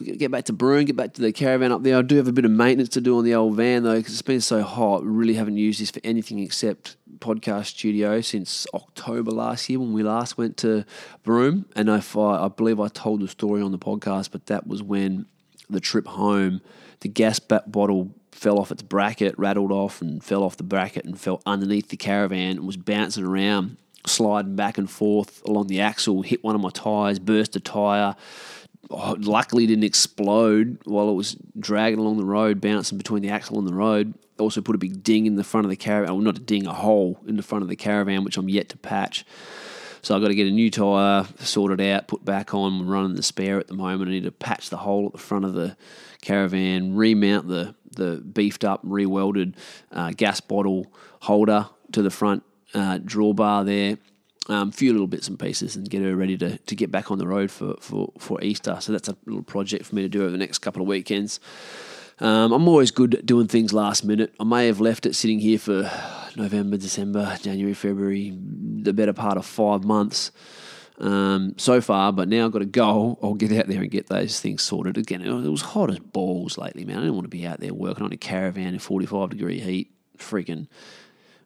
get 0.00 0.30
back 0.30 0.44
to 0.44 0.52
Broome, 0.52 0.84
get 0.84 0.96
back 0.96 1.14
to 1.14 1.20
the 1.20 1.32
caravan 1.32 1.72
up 1.72 1.82
there. 1.82 1.98
I 1.98 2.02
do 2.02 2.16
have 2.16 2.28
a 2.28 2.32
bit 2.32 2.44
of 2.44 2.50
maintenance 2.50 2.90
to 2.90 3.00
do 3.00 3.18
on 3.18 3.24
the 3.24 3.34
old 3.34 3.56
van 3.56 3.82
though, 3.82 3.96
because 3.96 4.12
it's 4.12 4.22
been 4.22 4.40
so 4.40 4.62
hot. 4.62 5.02
We 5.02 5.10
really 5.10 5.34
haven't 5.34 5.56
used 5.56 5.80
this 5.80 5.90
for 5.90 6.00
anything 6.04 6.38
except 6.38 6.96
podcast 7.18 7.66
studio 7.66 8.20
since 8.20 8.66
October 8.74 9.30
last 9.30 9.68
year 9.68 9.78
when 9.78 9.92
we 9.92 10.02
last 10.02 10.36
went 10.36 10.56
to 10.58 10.84
Broome. 11.22 11.66
And 11.76 11.90
I, 11.90 12.02
I 12.16 12.48
believe 12.48 12.80
I 12.80 12.88
told 12.88 13.20
the 13.20 13.28
story 13.28 13.62
on 13.62 13.72
the 13.72 13.78
podcast, 13.78 14.30
but 14.32 14.46
that 14.46 14.66
was 14.66 14.82
when 14.82 15.26
the 15.70 15.80
trip 15.80 16.06
home, 16.06 16.60
the 17.00 17.08
gas 17.08 17.38
bottle 17.38 18.14
fell 18.32 18.58
off 18.58 18.72
its 18.72 18.82
bracket, 18.82 19.38
rattled 19.38 19.70
off, 19.70 20.02
and 20.02 20.22
fell 20.22 20.42
off 20.42 20.56
the 20.56 20.62
bracket 20.62 21.04
and 21.04 21.20
fell 21.20 21.40
underneath 21.46 21.88
the 21.88 21.96
caravan 21.96 22.56
and 22.56 22.66
was 22.66 22.76
bouncing 22.76 23.24
around, 23.24 23.76
sliding 24.06 24.56
back 24.56 24.78
and 24.78 24.90
forth 24.90 25.42
along 25.46 25.68
the 25.68 25.80
axle, 25.80 26.22
hit 26.22 26.42
one 26.42 26.54
of 26.54 26.60
my 26.60 26.70
tyres, 26.70 27.18
burst 27.18 27.54
a 27.56 27.60
tyre 27.60 28.16
luckily 28.92 29.66
didn't 29.66 29.84
explode 29.84 30.78
while 30.84 31.08
it 31.08 31.14
was 31.14 31.36
dragging 31.58 31.98
along 31.98 32.18
the 32.18 32.24
road, 32.24 32.60
bouncing 32.60 32.98
between 32.98 33.22
the 33.22 33.30
axle 33.30 33.58
and 33.58 33.66
the 33.66 33.74
road. 33.74 34.14
Also 34.38 34.60
put 34.60 34.74
a 34.74 34.78
big 34.78 35.02
ding 35.02 35.26
in 35.26 35.36
the 35.36 35.44
front 35.44 35.64
of 35.64 35.70
the 35.70 35.76
caravan, 35.76 36.14
well, 36.14 36.22
not 36.22 36.36
a 36.36 36.40
ding, 36.40 36.66
a 36.66 36.72
hole 36.72 37.20
in 37.26 37.36
the 37.36 37.42
front 37.42 37.62
of 37.62 37.68
the 37.68 37.76
caravan, 37.76 38.24
which 38.24 38.36
I'm 38.36 38.48
yet 38.48 38.68
to 38.70 38.78
patch. 38.78 39.24
So 40.02 40.16
I've 40.16 40.22
got 40.22 40.28
to 40.28 40.34
get 40.34 40.48
a 40.48 40.50
new 40.50 40.68
tyre 40.68 41.26
sorted 41.38 41.80
out, 41.80 42.08
put 42.08 42.24
back 42.24 42.54
on. 42.54 42.86
Running 42.88 43.14
the 43.14 43.22
spare 43.22 43.60
at 43.60 43.68
the 43.68 43.74
moment. 43.74 44.10
I 44.10 44.14
need 44.14 44.24
to 44.24 44.32
patch 44.32 44.68
the 44.68 44.78
hole 44.78 45.06
at 45.06 45.12
the 45.12 45.18
front 45.18 45.44
of 45.44 45.54
the 45.54 45.76
caravan, 46.22 46.96
remount 46.96 47.46
the, 47.46 47.74
the 47.92 48.16
beefed 48.16 48.64
up, 48.64 48.80
re-welded 48.82 49.56
uh, 49.92 50.10
gas 50.10 50.40
bottle 50.40 50.92
holder 51.20 51.68
to 51.92 52.02
the 52.02 52.10
front 52.10 52.42
uh, 52.74 52.98
drawbar 52.98 53.64
there, 53.64 53.98
um, 54.48 54.68
a 54.68 54.72
few 54.72 54.92
little 54.92 55.06
bits 55.06 55.28
and 55.28 55.38
pieces 55.38 55.76
and 55.76 55.88
get 55.88 56.02
her 56.02 56.16
ready 56.16 56.36
to, 56.38 56.58
to 56.58 56.74
get 56.74 56.90
back 56.90 57.10
on 57.10 57.18
the 57.18 57.26
road 57.26 57.50
for, 57.50 57.76
for, 57.80 58.12
for 58.18 58.42
Easter. 58.42 58.76
So 58.80 58.92
that's 58.92 59.08
a 59.08 59.16
little 59.26 59.42
project 59.42 59.86
for 59.86 59.94
me 59.94 60.02
to 60.02 60.08
do 60.08 60.22
over 60.22 60.30
the 60.30 60.38
next 60.38 60.58
couple 60.58 60.82
of 60.82 60.88
weekends. 60.88 61.40
Um, 62.20 62.52
I'm 62.52 62.68
always 62.68 62.90
good 62.90 63.14
at 63.14 63.26
doing 63.26 63.48
things 63.48 63.72
last 63.72 64.04
minute. 64.04 64.34
I 64.38 64.44
may 64.44 64.66
have 64.66 64.80
left 64.80 65.06
it 65.06 65.14
sitting 65.14 65.40
here 65.40 65.58
for 65.58 65.90
November, 66.36 66.76
December, 66.76 67.36
January, 67.40 67.74
February, 67.74 68.32
the 68.36 68.92
better 68.92 69.12
part 69.12 69.36
of 69.36 69.46
five 69.46 69.84
months 69.84 70.30
um, 70.98 71.54
so 71.58 71.80
far, 71.80 72.12
but 72.12 72.28
now 72.28 72.44
I've 72.44 72.52
got 72.52 72.60
to 72.60 72.64
go. 72.64 73.18
I'll 73.22 73.34
get 73.34 73.52
out 73.52 73.66
there 73.66 73.80
and 73.80 73.90
get 73.90 74.06
those 74.06 74.40
things 74.40 74.62
sorted. 74.62 74.96
Again, 74.96 75.22
it 75.22 75.48
was 75.48 75.62
hot 75.62 75.90
as 75.90 75.98
balls 75.98 76.58
lately, 76.58 76.84
man. 76.84 76.98
I 76.98 77.00
didn't 77.00 77.14
want 77.14 77.24
to 77.24 77.36
be 77.36 77.46
out 77.46 77.60
there 77.60 77.74
working 77.74 78.04
on 78.04 78.12
a 78.12 78.16
caravan 78.16 78.74
in 78.74 78.78
45 78.78 79.30
degree 79.30 79.60
heat. 79.60 79.90
Freaking 80.18 80.68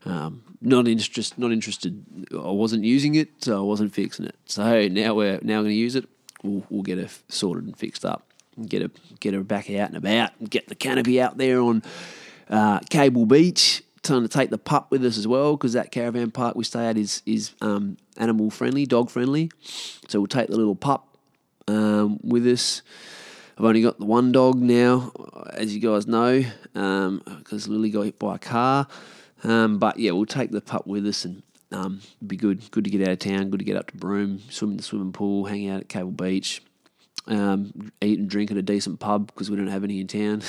um, 0.06 0.42
not 0.60 0.88
interested. 0.88 1.38
Not 1.38 1.52
interested. 1.52 2.02
I 2.32 2.50
wasn't 2.50 2.84
using 2.84 3.14
it, 3.14 3.28
so 3.38 3.58
I 3.58 3.62
wasn't 3.62 3.92
fixing 3.92 4.26
it. 4.26 4.36
So 4.46 4.88
now 4.88 5.14
we're 5.14 5.40
now 5.42 5.60
going 5.60 5.72
to 5.72 5.74
use 5.74 5.96
it. 5.96 6.06
We'll, 6.42 6.64
we'll 6.70 6.82
get 6.82 6.98
it 6.98 7.10
sorted 7.28 7.64
and 7.64 7.76
fixed 7.76 8.04
up. 8.04 8.32
And 8.56 8.68
get 8.68 8.82
her 8.82 8.90
get 9.20 9.34
her 9.34 9.42
back 9.42 9.70
out 9.70 9.88
and 9.88 9.96
about. 9.96 10.30
And 10.38 10.50
get 10.50 10.68
the 10.68 10.74
canopy 10.74 11.20
out 11.20 11.36
there 11.36 11.60
on 11.60 11.82
uh, 12.48 12.80
Cable 12.90 13.26
Beach. 13.26 13.82
Trying 14.02 14.22
to 14.22 14.28
take 14.28 14.50
the 14.50 14.58
pup 14.58 14.92
with 14.92 15.04
us 15.04 15.18
as 15.18 15.26
well 15.26 15.56
because 15.56 15.72
that 15.72 15.90
caravan 15.90 16.30
park 16.30 16.54
we 16.54 16.62
stay 16.62 16.86
at 16.86 16.96
is 16.96 17.22
is 17.26 17.54
um, 17.60 17.96
animal 18.16 18.50
friendly, 18.50 18.86
dog 18.86 19.10
friendly. 19.10 19.50
So 20.08 20.20
we'll 20.20 20.28
take 20.28 20.48
the 20.48 20.56
little 20.56 20.76
pup 20.76 21.16
um, 21.66 22.20
with 22.22 22.46
us. 22.46 22.82
I've 23.58 23.64
only 23.64 23.82
got 23.82 23.98
the 23.98 24.04
one 24.04 24.32
dog 24.32 24.60
now, 24.60 25.10
as 25.54 25.74
you 25.74 25.80
guys 25.80 26.06
know, 26.06 26.44
because 26.72 27.66
um, 27.66 27.72
Lily 27.72 27.90
got 27.90 28.02
hit 28.02 28.18
by 28.18 28.36
a 28.36 28.38
car. 28.38 28.86
Um, 29.46 29.78
but 29.78 29.98
yeah, 29.98 30.10
we'll 30.10 30.26
take 30.26 30.50
the 30.50 30.60
pup 30.60 30.86
with 30.86 31.06
us 31.06 31.24
and 31.24 31.42
um, 31.70 32.00
be 32.26 32.36
good. 32.36 32.68
Good 32.70 32.84
to 32.84 32.90
get 32.90 33.02
out 33.02 33.12
of 33.12 33.18
town. 33.20 33.50
Good 33.50 33.60
to 33.60 33.64
get 33.64 33.76
up 33.76 33.90
to 33.90 33.96
Broome, 33.96 34.42
swim 34.50 34.72
in 34.72 34.76
the 34.76 34.82
swimming 34.82 35.12
pool, 35.12 35.44
hang 35.44 35.68
out 35.68 35.80
at 35.82 35.88
Cable 35.88 36.10
Beach, 36.10 36.62
um, 37.28 37.92
eat 38.00 38.18
and 38.18 38.28
drink 38.28 38.50
at 38.50 38.56
a 38.56 38.62
decent 38.62 38.98
pub 38.98 39.28
because 39.28 39.50
we 39.50 39.56
don't 39.56 39.68
have 39.68 39.84
any 39.84 40.00
in 40.00 40.08
town. 40.08 40.42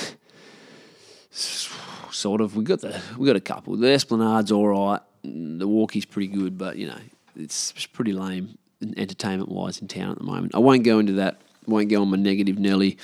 sort 1.30 2.40
of. 2.40 2.56
We 2.56 2.64
got 2.64 2.80
the 2.80 3.00
we 3.16 3.26
got 3.26 3.36
a 3.36 3.40
couple. 3.40 3.76
The 3.76 3.86
Esplanade's 3.86 4.50
all 4.50 4.68
right. 4.68 5.00
The 5.22 5.68
Walkie's 5.68 6.04
pretty 6.04 6.28
good, 6.28 6.58
but 6.58 6.76
you 6.76 6.88
know 6.88 6.98
it's 7.36 7.86
pretty 7.86 8.12
lame 8.12 8.58
entertainment 8.96 9.50
wise 9.50 9.80
in 9.80 9.88
town 9.88 10.10
at 10.10 10.18
the 10.18 10.24
moment. 10.24 10.54
I 10.54 10.58
won't 10.58 10.84
go 10.84 10.98
into 10.98 11.14
that. 11.14 11.40
Won't 11.66 11.88
go 11.88 12.02
on 12.02 12.08
my 12.08 12.16
negative 12.16 12.58
Nelly 12.58 12.96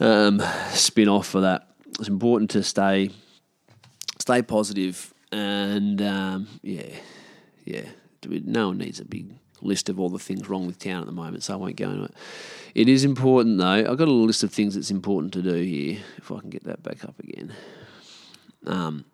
um, 0.00 0.42
spin 0.70 1.08
off 1.08 1.28
for 1.28 1.42
that. 1.42 1.68
It's 2.00 2.08
important 2.08 2.50
to 2.50 2.62
stay 2.62 3.10
stay 4.22 4.40
positive, 4.40 5.12
and 5.30 6.00
um, 6.00 6.48
yeah, 6.62 6.94
yeah. 7.64 7.86
No 8.24 8.68
one 8.68 8.78
needs 8.78 9.00
a 9.00 9.04
big 9.04 9.34
list 9.60 9.88
of 9.88 9.98
all 9.98 10.08
the 10.08 10.18
things 10.18 10.48
wrong 10.48 10.66
with 10.66 10.78
town 10.78 11.00
at 11.00 11.06
the 11.06 11.12
moment, 11.12 11.42
so 11.42 11.54
I 11.54 11.56
won't 11.56 11.76
go 11.76 11.90
into 11.90 12.04
it. 12.04 12.14
It 12.74 12.88
is 12.88 13.04
important 13.04 13.58
though. 13.58 13.66
I've 13.66 13.98
got 13.98 14.08
a 14.08 14.12
list 14.12 14.44
of 14.44 14.52
things 14.52 14.76
that's 14.76 14.90
important 14.90 15.32
to 15.34 15.42
do 15.42 15.54
here. 15.54 15.98
If 16.16 16.30
I 16.30 16.38
can 16.38 16.50
get 16.50 16.64
that 16.64 16.82
back 16.82 17.04
up 17.04 17.18
again. 17.18 17.52
Um, 18.64 19.04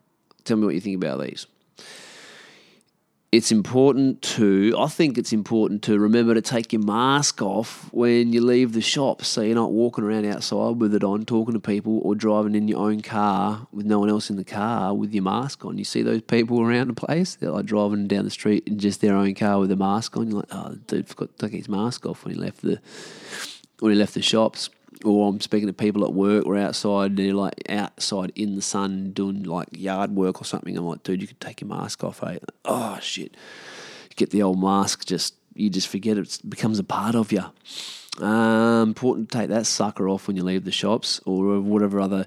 tell 0.44 0.58
me 0.58 0.66
what 0.66 0.74
you 0.74 0.80
think 0.80 1.02
about 1.02 1.22
these 1.22 1.46
it's 3.30 3.52
important 3.52 4.22
to, 4.22 4.74
I 4.78 4.86
think 4.86 5.18
it's 5.18 5.34
important 5.34 5.82
to 5.82 5.98
remember 5.98 6.32
to 6.32 6.40
take 6.40 6.72
your 6.72 6.82
mask 6.82 7.42
off 7.42 7.92
when 7.92 8.32
you 8.32 8.40
leave 8.40 8.72
the 8.72 8.80
shop 8.80 9.22
so 9.22 9.42
you're 9.42 9.54
not 9.54 9.70
walking 9.70 10.02
around 10.02 10.24
outside 10.24 10.80
with 10.80 10.94
it 10.94 11.04
on, 11.04 11.26
talking 11.26 11.52
to 11.52 11.60
people, 11.60 12.00
or 12.04 12.14
driving 12.14 12.54
in 12.54 12.68
your 12.68 12.78
own 12.78 13.02
car 13.02 13.66
with 13.70 13.84
no 13.84 13.98
one 13.98 14.08
else 14.08 14.30
in 14.30 14.36
the 14.36 14.44
car 14.44 14.94
with 14.94 15.12
your 15.12 15.24
mask 15.24 15.62
on. 15.66 15.76
You 15.76 15.84
see 15.84 16.00
those 16.00 16.22
people 16.22 16.62
around 16.62 16.88
the 16.88 16.94
place? 16.94 17.34
They're 17.34 17.50
like 17.50 17.66
driving 17.66 18.06
down 18.06 18.24
the 18.24 18.30
street 18.30 18.66
in 18.66 18.78
just 18.78 19.02
their 19.02 19.14
own 19.14 19.34
car 19.34 19.58
with 19.58 19.70
a 19.70 19.76
mask 19.76 20.16
on. 20.16 20.28
You're 20.28 20.40
like, 20.40 20.48
oh, 20.52 20.76
dude 20.86 21.08
forgot 21.08 21.36
to 21.36 21.46
take 21.46 21.54
his 21.54 21.68
mask 21.68 22.06
off 22.06 22.24
when 22.24 22.34
he 22.34 22.40
left 22.40 22.62
the 22.62 22.80
when 23.80 23.92
he 23.92 23.98
left 23.98 24.14
the 24.14 24.22
shops 24.22 24.70
or 25.04 25.28
I'm 25.28 25.40
speaking 25.40 25.68
to 25.68 25.72
people 25.72 26.04
at 26.04 26.12
work 26.12 26.46
or 26.46 26.56
outside, 26.56 27.16
they're 27.16 27.34
like 27.34 27.54
outside 27.68 28.32
in 28.34 28.56
the 28.56 28.62
sun 28.62 29.12
doing 29.12 29.42
like 29.42 29.68
yard 29.72 30.10
work 30.12 30.40
or 30.40 30.44
something. 30.44 30.76
I'm 30.76 30.84
like, 30.84 31.02
dude, 31.02 31.20
you 31.20 31.28
could 31.28 31.40
take 31.40 31.60
your 31.60 31.68
mask 31.68 32.04
off, 32.04 32.22
eh? 32.22 32.38
Oh 32.64 32.98
shit! 33.00 33.36
Get 34.16 34.30
the 34.30 34.42
old 34.42 34.60
mask, 34.60 35.06
just 35.06 35.34
you 35.54 35.70
just 35.70 35.88
forget 35.88 36.18
it, 36.18 36.40
it 36.44 36.50
becomes 36.50 36.78
a 36.78 36.84
part 36.84 37.14
of 37.14 37.32
you. 37.32 37.44
Um, 38.24 38.88
important 38.88 39.30
to 39.30 39.38
take 39.38 39.48
that 39.50 39.66
sucker 39.66 40.08
off 40.08 40.26
when 40.26 40.36
you 40.36 40.42
leave 40.42 40.64
the 40.64 40.72
shops 40.72 41.20
or 41.24 41.60
whatever 41.60 42.00
other 42.00 42.26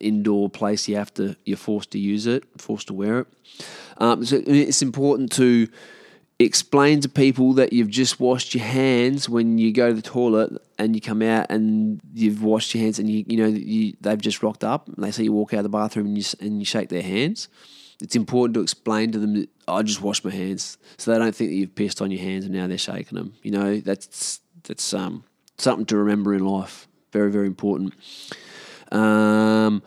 indoor 0.00 0.48
place 0.48 0.88
you 0.88 0.96
have 0.96 1.12
to 1.12 1.36
you're 1.44 1.56
forced 1.56 1.90
to 1.92 1.98
use 1.98 2.26
it, 2.26 2.44
forced 2.56 2.88
to 2.88 2.94
wear 2.94 3.20
it. 3.20 3.26
Um, 3.98 4.24
so 4.24 4.42
it's 4.46 4.82
important 4.82 5.32
to 5.32 5.68
explain 6.38 7.00
to 7.00 7.08
people 7.08 7.52
that 7.54 7.72
you've 7.72 7.90
just 7.90 8.20
washed 8.20 8.54
your 8.54 8.64
hands 8.64 9.28
when 9.28 9.58
you 9.58 9.72
go 9.72 9.88
to 9.88 9.94
the 9.94 10.02
toilet 10.02 10.52
and 10.78 10.94
you 10.94 11.00
come 11.00 11.20
out 11.20 11.46
and 11.50 12.00
you've 12.14 12.42
washed 12.42 12.74
your 12.74 12.84
hands 12.84 12.98
and 12.98 13.10
you 13.10 13.24
you 13.26 13.36
know 13.36 13.48
you, 13.48 13.96
they've 14.00 14.20
just 14.20 14.42
rocked 14.42 14.62
up 14.62 14.86
and 14.86 15.02
they 15.02 15.10
see 15.10 15.24
you 15.24 15.32
walk 15.32 15.52
out 15.52 15.58
of 15.58 15.62
the 15.64 15.68
bathroom 15.68 16.06
and 16.06 16.16
you 16.16 16.24
and 16.40 16.60
you 16.60 16.64
shake 16.64 16.88
their 16.88 17.02
hands. 17.02 17.48
It's 18.00 18.14
important 18.14 18.54
to 18.54 18.60
explain 18.60 19.10
to 19.10 19.18
them 19.18 19.34
that 19.34 19.48
I 19.66 19.82
just 19.82 20.00
washed 20.00 20.24
my 20.24 20.30
hands, 20.30 20.78
so 20.96 21.12
they 21.12 21.18
don't 21.18 21.34
think 21.34 21.50
that 21.50 21.56
you've 21.56 21.74
pissed 21.74 22.00
on 22.00 22.12
your 22.12 22.20
hands 22.20 22.44
and 22.44 22.54
now 22.54 22.68
they're 22.68 22.78
shaking 22.78 23.18
them. 23.18 23.34
You 23.42 23.50
know 23.50 23.80
that's 23.80 24.40
that's 24.62 24.94
um, 24.94 25.24
something 25.56 25.86
to 25.86 25.96
remember 25.96 26.34
in 26.34 26.44
life. 26.44 26.86
Very 27.12 27.32
very 27.32 27.48
important. 27.48 27.94
Um, 28.92 29.82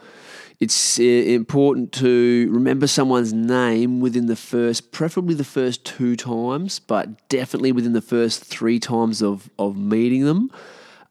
it's 0.61 0.99
uh, 0.99 1.01
important 1.01 1.91
to 1.91 2.47
remember 2.51 2.85
someone's 2.85 3.33
name 3.33 3.99
within 3.99 4.27
the 4.27 4.35
first, 4.35 4.91
preferably 4.91 5.33
the 5.33 5.43
first 5.43 5.83
two 5.83 6.15
times, 6.15 6.77
but 6.77 7.27
definitely 7.29 7.71
within 7.71 7.93
the 7.93 8.01
first 8.01 8.45
three 8.45 8.79
times 8.79 9.23
of, 9.23 9.49
of 9.57 9.75
meeting 9.75 10.25
them. 10.25 10.51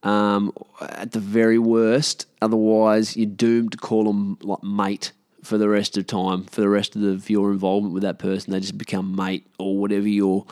Um, 0.05 0.53
at 0.81 1.11
the 1.11 1.19
very 1.19 1.59
worst, 1.59 2.27
otherwise 2.41 3.17
you're 3.17 3.27
doomed 3.27 3.73
to 3.73 3.79
call 3.79 4.05
them 4.05 4.39
like 4.41 4.63
mate 4.63 5.11
for 5.43 5.59
the 5.59 5.69
rest 5.69 5.99
of 5.99 6.07
time, 6.07 6.45
for 6.45 6.61
the 6.61 6.69
rest 6.69 6.95
of, 6.95 7.03
the, 7.03 7.33
your 7.33 7.51
involvement 7.51 7.93
with 7.93 8.05
that 8.05 8.21
person. 8.21 8.53
They 8.53 8.61
just 8.61 8.79
become 8.79 9.17
mate 9.17 9.49
or 9.59 9.77
whatever 9.77 10.09
your 10.09 10.47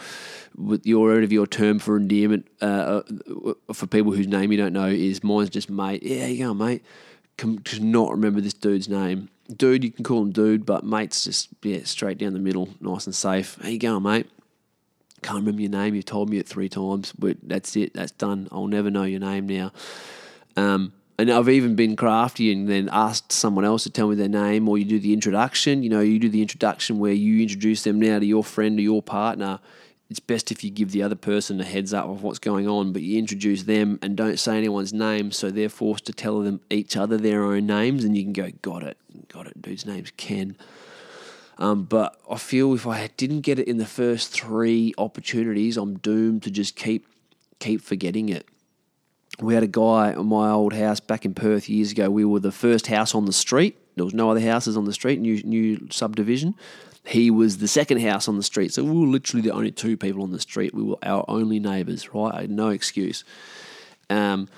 with 0.57 0.85
your 0.85 1.07
whatever 1.15 1.33
your 1.33 1.47
term 1.47 1.79
for 1.79 1.97
endearment 1.97 2.49
uh, 2.61 2.65
uh 2.65 3.73
for 3.73 3.87
people 3.87 4.11
whose 4.11 4.27
name 4.27 4.51
you 4.51 4.59
don't 4.59 4.73
know 4.73 4.89
is. 4.89 5.23
Mine's 5.23 5.51
just 5.51 5.71
mate. 5.71 6.03
Yeah, 6.03 6.27
you 6.27 6.47
go, 6.47 6.53
mate 6.53 6.83
cannot 7.39 8.11
remember 8.11 8.41
this 8.41 8.55
dude's 8.55 8.89
name. 8.89 9.29
Dude, 9.55 9.83
you 9.83 9.91
can 9.91 10.05
call 10.05 10.23
him 10.23 10.33
dude, 10.33 10.67
but 10.67 10.85
mate's 10.85 11.25
just 11.25 11.49
yeah, 11.63 11.81
straight 11.85 12.19
down 12.19 12.35
the 12.35 12.39
middle, 12.39 12.69
nice 12.81 13.07
and 13.07 13.15
safe. 13.15 13.57
How 13.63 13.69
you 13.69 13.79
going, 13.79 14.03
mate? 14.03 14.27
Can't 15.23 15.39
remember 15.39 15.63
your 15.63 15.71
name. 15.71 15.95
You've 15.95 16.05
told 16.05 16.29
me 16.29 16.39
it 16.39 16.47
three 16.47 16.69
times, 16.69 17.13
but 17.13 17.39
that's 17.43 17.75
it. 17.77 17.95
That's 17.95 18.13
done. 18.13 18.49
I'll 18.53 18.67
never 18.67 18.91
know 18.91 19.05
your 19.05 19.21
name 19.21 19.47
now. 19.47 19.73
Um, 20.57 20.93
and 21.19 21.31
I've 21.31 21.49
even 21.49 21.75
been 21.75 21.97
crafty 21.97 22.53
and 22.53 22.69
then 22.69 22.89
asked 22.93 23.33
someone 23.33 23.65
else 23.65 23.83
to 23.85 23.91
tell 23.91 24.09
me 24.09 24.15
their 24.15 24.29
name, 24.29 24.69
or 24.69 24.79
you 24.79 24.85
do 24.85 25.01
the 25.01 25.13
introduction. 25.13 25.83
You 25.83 25.89
know, 25.89 26.01
you 26.01 26.19
do 26.19 26.29
the 26.29 26.43
introduction 26.43 26.99
where 26.99 27.13
you 27.13 27.43
introduce 27.43 27.83
them 27.83 27.99
now 27.99 28.19
to 28.19 28.27
your 28.27 28.45
friend 28.45 28.79
or 28.79 28.83
your 28.83 29.03
partner 29.03 29.59
it's 30.11 30.21
best 30.21 30.51
if 30.51 30.65
you 30.65 30.71
give 30.71 30.93
the 30.93 31.03
other 31.03 31.15
person 31.15 31.61
a 31.61 31.65
heads 31.65 31.93
up 31.93 32.07
of 32.07 32.23
what's 32.23 32.39
going 32.39 32.67
on, 32.67 32.93
but 32.93 33.03
you 33.03 33.19
introduce 33.19 33.65
them 33.65 33.99
and 34.01 34.17
don't 34.17 34.39
say 34.39 34.57
anyone's 34.57 34.93
name, 34.93 35.31
so 35.31 35.51
they're 35.51 35.69
forced 35.69 36.07
to 36.07 36.13
tell 36.13 36.41
them 36.41 36.61
each 36.71 36.97
other 36.97 37.19
their 37.19 37.45
own 37.45 37.67
names, 37.67 38.05
and 38.05 38.17
you 38.17 38.23
can 38.23 38.33
go, 38.33 38.51
got 38.63 38.83
it, 38.83 38.97
got 39.29 39.47
it. 39.47 39.61
Dude's 39.61 39.85
name's 39.85 40.11
Ken. 40.13 40.57
Um, 41.59 41.85
but 41.85 42.19
I 42.31 42.39
feel 42.39 42.73
if 42.75 42.87
I 42.87 43.11
didn't 43.17 43.41
get 43.41 43.59
it 43.59 43.69
in 43.69 43.79
the 43.79 43.87
first 43.87 44.31
three 44.31 44.95
opportunities, 44.97 45.77
I'm 45.77 45.99
doomed 45.99 46.43
to 46.45 46.51
just 46.51 46.77
keep 46.77 47.07
keep 47.59 47.83
forgetting 47.83 48.29
it. 48.29 48.47
We 49.41 49.55
had 49.55 49.65
a 49.65 49.69
guy 49.69 50.15
on 50.15 50.27
my 50.27 50.51
old 50.51 50.73
house 50.73 51.01
back 51.01 51.25
in 51.25 51.35
Perth 51.35 51.69
years 51.69 51.91
ago. 51.93 52.11
We 52.11 52.25
were 52.25 52.41
the 52.41 52.53
first 52.53 52.87
house 52.87 53.15
on 53.15 53.27
the 53.27 53.33
street. 53.33 53.77
There 53.97 54.05
was 54.05 54.15
no 54.15 54.31
other 54.31 54.41
houses 54.41 54.77
on 54.77 54.85
the 54.85 54.93
street, 54.93 55.21
new 55.21 55.43
new 55.43 55.89
subdivision. 55.91 56.55
He 57.09 57.31
was 57.31 57.59
the 57.59 57.69
second 57.69 58.03
house 58.03 58.29
on 58.29 58.37
the 58.37 58.43
street. 58.43 58.75
So 58.75 58.85
we 58.85 58.91
were 58.91 59.07
literally 59.07 59.41
the 59.41 59.55
only 59.55 59.71
two 59.71 59.97
people 59.97 60.23
on 60.23 60.31
the 60.31 60.41
street. 60.41 60.75
We 60.75 60.83
were 60.83 60.99
our 61.03 61.25
only 61.27 61.59
neighbours, 61.59 62.13
right? 62.13 62.35
I 62.35 62.41
had 62.43 62.51
no 62.51 62.69
excuse. 62.69 63.25
Um, 64.11 64.49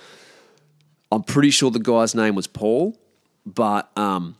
I'm 1.13 1.23
pretty 1.23 1.51
sure 1.51 1.71
the 1.71 1.79
guy's 1.79 2.15
name 2.15 2.35
was 2.35 2.49
Paul, 2.49 2.99
but 3.47 3.97
um, 3.97 4.37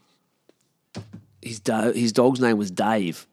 his, 1.41 1.59
do- 1.61 1.93
his 1.93 2.11
dog's 2.11 2.41
name 2.41 2.57
was 2.57 2.69
Dave. 2.69 3.27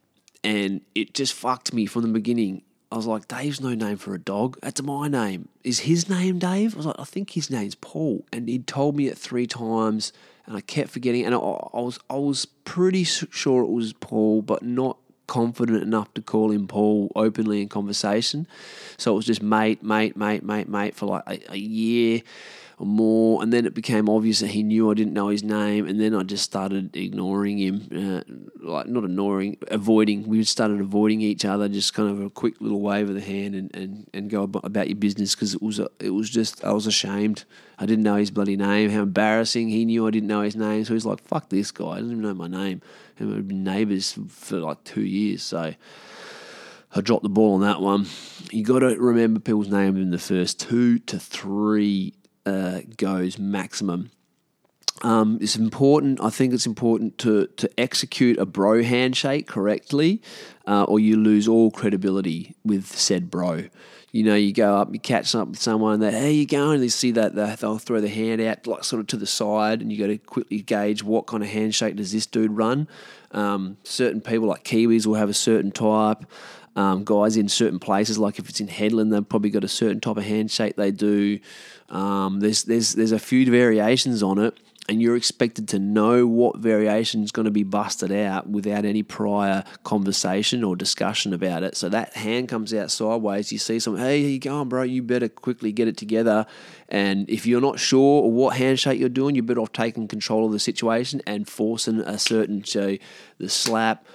And 0.45 0.81
it 0.95 1.12
just 1.12 1.33
fucked 1.33 1.73
me 1.73 1.87
from 1.87 2.03
the 2.03 2.09
beginning. 2.09 2.62
I 2.93 2.97
was 2.97 3.07
like, 3.07 3.27
Dave's 3.27 3.61
no 3.61 3.75
name 3.75 3.97
for 3.97 4.14
a 4.14 4.19
dog. 4.19 4.59
That's 4.62 4.81
my 4.81 5.09
name. 5.09 5.49
Is 5.64 5.81
his 5.81 6.09
name 6.09 6.38
Dave? 6.38 6.75
I 6.75 6.77
was 6.77 6.87
like, 6.87 7.01
I 7.01 7.05
think 7.05 7.31
his 7.31 7.51
name's 7.51 7.75
Paul. 7.75 8.25
And 8.33 8.49
he'd 8.49 8.69
told 8.69 8.97
me 8.97 9.09
it 9.09 9.19
three 9.19 9.47
times 9.49 10.12
and 10.49 10.57
I 10.57 10.61
kept 10.63 10.91
forgetting. 10.91 11.25
And 11.25 11.35
I, 11.35 11.39
I 11.39 11.81
was 11.81 12.01
I 12.11 12.17
was 12.17 12.47
pretty 12.47 13.05
sure 13.05 13.63
it 13.63 13.71
was 13.71 13.93
Paul, 13.93 14.43
but 14.43 14.63
not 14.63 14.99
confident 15.27 15.83
enough 15.83 16.13
to 16.15 16.23
call 16.23 16.51
him 16.51 16.67
Paul 16.67 17.13
openly 17.15 17.61
in 17.61 17.69
conversation. 17.69 18.49
So 18.97 19.13
it 19.13 19.17
was 19.17 19.27
just 19.27 19.43
mate, 19.43 19.83
mate, 19.83 20.17
mate, 20.17 20.43
mate, 20.43 20.69
mate 20.69 20.95
for 20.95 21.07
like 21.07 21.23
a, 21.29 21.53
a 21.53 21.59
year 21.59 22.23
more, 22.87 23.43
and 23.43 23.53
then 23.53 23.67
it 23.67 23.75
became 23.75 24.09
obvious 24.09 24.38
that 24.41 24.49
he 24.49 24.62
knew 24.62 24.91
I 24.91 24.95
didn't 24.95 25.12
know 25.12 25.29
his 25.29 25.43
name, 25.43 25.87
and 25.87 26.01
then 26.01 26.14
I 26.14 26.23
just 26.23 26.45
started 26.45 26.97
ignoring 26.97 27.59
him, 27.59 27.88
uh, 27.93 28.23
like 28.61 28.87
not 28.87 29.05
ignoring, 29.05 29.57
avoiding. 29.69 30.29
We 30.29 30.45
started 30.45 30.81
avoiding 30.81 31.21
each 31.21 31.45
other, 31.45 31.69
just 31.69 31.93
kind 31.93 32.09
of 32.09 32.21
a 32.21 32.31
quick 32.31 32.61
little 32.61 32.81
wave 32.81 33.09
of 33.09 33.17
the 33.17 33.21
hand 33.21 33.55
and, 33.57 33.75
and, 33.75 34.09
and 34.14 34.31
go 34.31 34.45
about 34.45 34.88
your 34.88 34.97
business 34.97 35.35
because 35.35 35.55
it 35.55 35.62
was 35.62 35.81
a, 35.81 35.88
it 35.99 36.11
was 36.11 36.31
just 36.31 36.64
I 36.64 36.73
was 36.73 36.87
ashamed. 36.87 37.45
I 37.79 37.87
didn't 37.87 38.05
know 38.05 38.17
his 38.17 38.31
bloody 38.31 38.57
name. 38.57 38.91
How 38.91 39.03
embarrassing! 39.03 39.69
He 39.69 39.85
knew 39.85 40.07
I 40.07 40.11
didn't 40.11 40.29
know 40.29 40.43
his 40.43 40.57
name, 40.57 40.85
so 40.85 40.95
he's 40.95 41.07
like, 41.07 41.23
"Fuck 41.23 41.49
this 41.49 41.73
guy! 41.73 41.85
I 41.85 41.95
doesn't 42.01 42.12
even 42.12 42.23
know 42.23 42.35
my 42.35 42.49
name." 42.49 42.81
And 43.19 43.35
we've 43.35 43.49
been 43.49 43.64
neighbours 43.64 44.17
for 44.29 44.59
like 44.59 44.85
two 44.85 45.05
years, 45.05 45.43
so. 45.43 45.75
I 46.91 47.03
dropped 47.03 47.23
the 47.23 47.29
ball 47.29 47.53
on 47.53 47.61
that 47.61 47.83
one. 47.83 48.07
You 48.51 48.64
got 48.64 48.79
to 48.79 48.97
remember 48.99 49.41
people's 49.41 49.69
names 49.69 49.99
in 49.99 50.09
the 50.09 50.17
first 50.17 50.59
two 50.59 50.99
to 51.01 51.19
three 51.19 52.14
uh, 52.46 52.81
goes 52.96 53.38
maximum. 53.38 54.11
Um, 55.03 55.38
it's 55.40 55.57
important. 55.57 56.20
I 56.20 56.31
think 56.31 56.53
it's 56.53 56.66
important 56.66 57.18
to 57.18 57.46
to 57.57 57.70
execute 57.79 58.38
a 58.38 58.46
bro 58.46 58.83
handshake 58.83 59.46
correctly, 59.46 60.20
uh, 60.66 60.85
or 60.85 60.98
you 60.98 61.16
lose 61.16 61.46
all 61.46 61.70
credibility 61.70 62.57
with 62.64 62.87
said 62.87 63.31
bro. 63.31 63.64
You 64.11 64.24
know, 64.24 64.35
you 64.35 64.55
go 64.55 64.74
up, 64.74 64.92
you 64.92 64.98
catch 64.98 65.35
up 65.35 65.48
with 65.48 65.59
someone 65.59 66.01
that, 66.01 66.14
hey, 66.14 66.33
you 66.33 66.46
going? 66.46 66.81
They 66.81 66.88
see 66.88 67.11
that 67.11 67.35
they'll 67.35 67.79
throw 67.79 68.01
the 68.01 68.09
hand 68.09 68.40
out, 68.40 68.66
like 68.66 68.83
sort 68.83 69.01
of 69.01 69.07
to 69.09 69.18
the 69.18 69.27
side, 69.27 69.83
and 69.83 69.92
you 69.92 69.98
got 69.98 70.07
to 70.07 70.16
quickly 70.16 70.62
gauge 70.62 71.03
what 71.03 71.27
kind 71.27 71.42
of 71.42 71.51
handshake 71.51 71.96
does 71.96 72.11
this 72.11 72.24
dude 72.24 72.57
run. 72.57 72.88
Um, 73.33 73.77
certain 73.85 74.22
people, 74.22 74.48
like 74.48 74.64
Kiwis, 74.64 75.07
will 75.07 75.14
have 75.14 75.29
a 75.29 75.35
certain 75.35 75.70
type. 75.70 76.24
Um, 76.74 77.05
guys 77.05 77.37
in 77.37 77.48
certain 77.48 77.81
places, 77.81 78.18
like 78.18 78.38
if 78.38 78.48
it's 78.48 78.61
in 78.61 78.68
Hedland, 78.68 79.11
they've 79.11 79.29
probably 79.29 79.51
got 79.51 79.64
a 79.64 79.68
certain 79.68 80.01
type 80.01 80.16
of 80.16 80.24
handshake 80.24 80.77
they 80.77 80.92
do. 80.92 81.38
Um, 81.88 82.40
there's 82.40 82.64
there's 82.64 82.94
there's 82.94 83.12
a 83.12 83.18
few 83.18 83.51
variations 83.51 84.22
on 84.22 84.38
it, 84.38 84.59
and 84.88 85.03
you're 85.03 85.16
expected 85.16 85.68
to 85.68 85.79
know 85.79 86.27
what 86.27 86.57
variation 86.57 87.22
is 87.22 87.31
going 87.31 87.44
to 87.44 87.51
be 87.51 87.62
busted 87.62 88.11
out 88.11 88.48
without 88.48 88.87
any 88.87 89.03
prior 89.03 89.64
conversation 89.85 90.64
or 90.64 90.77
discussion 90.77 91.35
about 91.35 91.62
it. 91.62 91.77
So 91.77 91.90
that 91.90 92.14
hand 92.14 92.48
comes 92.48 92.72
out 92.72 92.90
sideways. 92.90 93.53
You 93.53 93.59
see 93.59 93.79
someone, 93.81 94.03
hey, 94.03 94.20
you 94.20 94.38
going, 94.38 94.68
bro? 94.68 94.83
You 94.83 95.03
better 95.03 95.29
quickly 95.29 95.72
get 95.72 95.88
it 95.88 95.98
together. 95.98 96.46
And 96.88 97.29
if 97.29 97.46
you're 97.46 97.61
not 97.61 97.79
sure 97.79 98.31
what 98.31 98.57
handshake 98.57 98.98
you're 98.98 99.11
doing, 99.11 99.35
you're 99.35 99.44
better 99.44 99.61
off 99.61 99.72
taking 99.72 100.09
control 100.09 100.46
of 100.46 100.53
the 100.53 100.59
situation 100.59 101.20
and 101.27 101.46
forcing 101.46 102.01
a 102.01 102.18
certain 102.18 102.64
so 102.64 102.96
the 103.37 103.51
slap, 103.51 104.07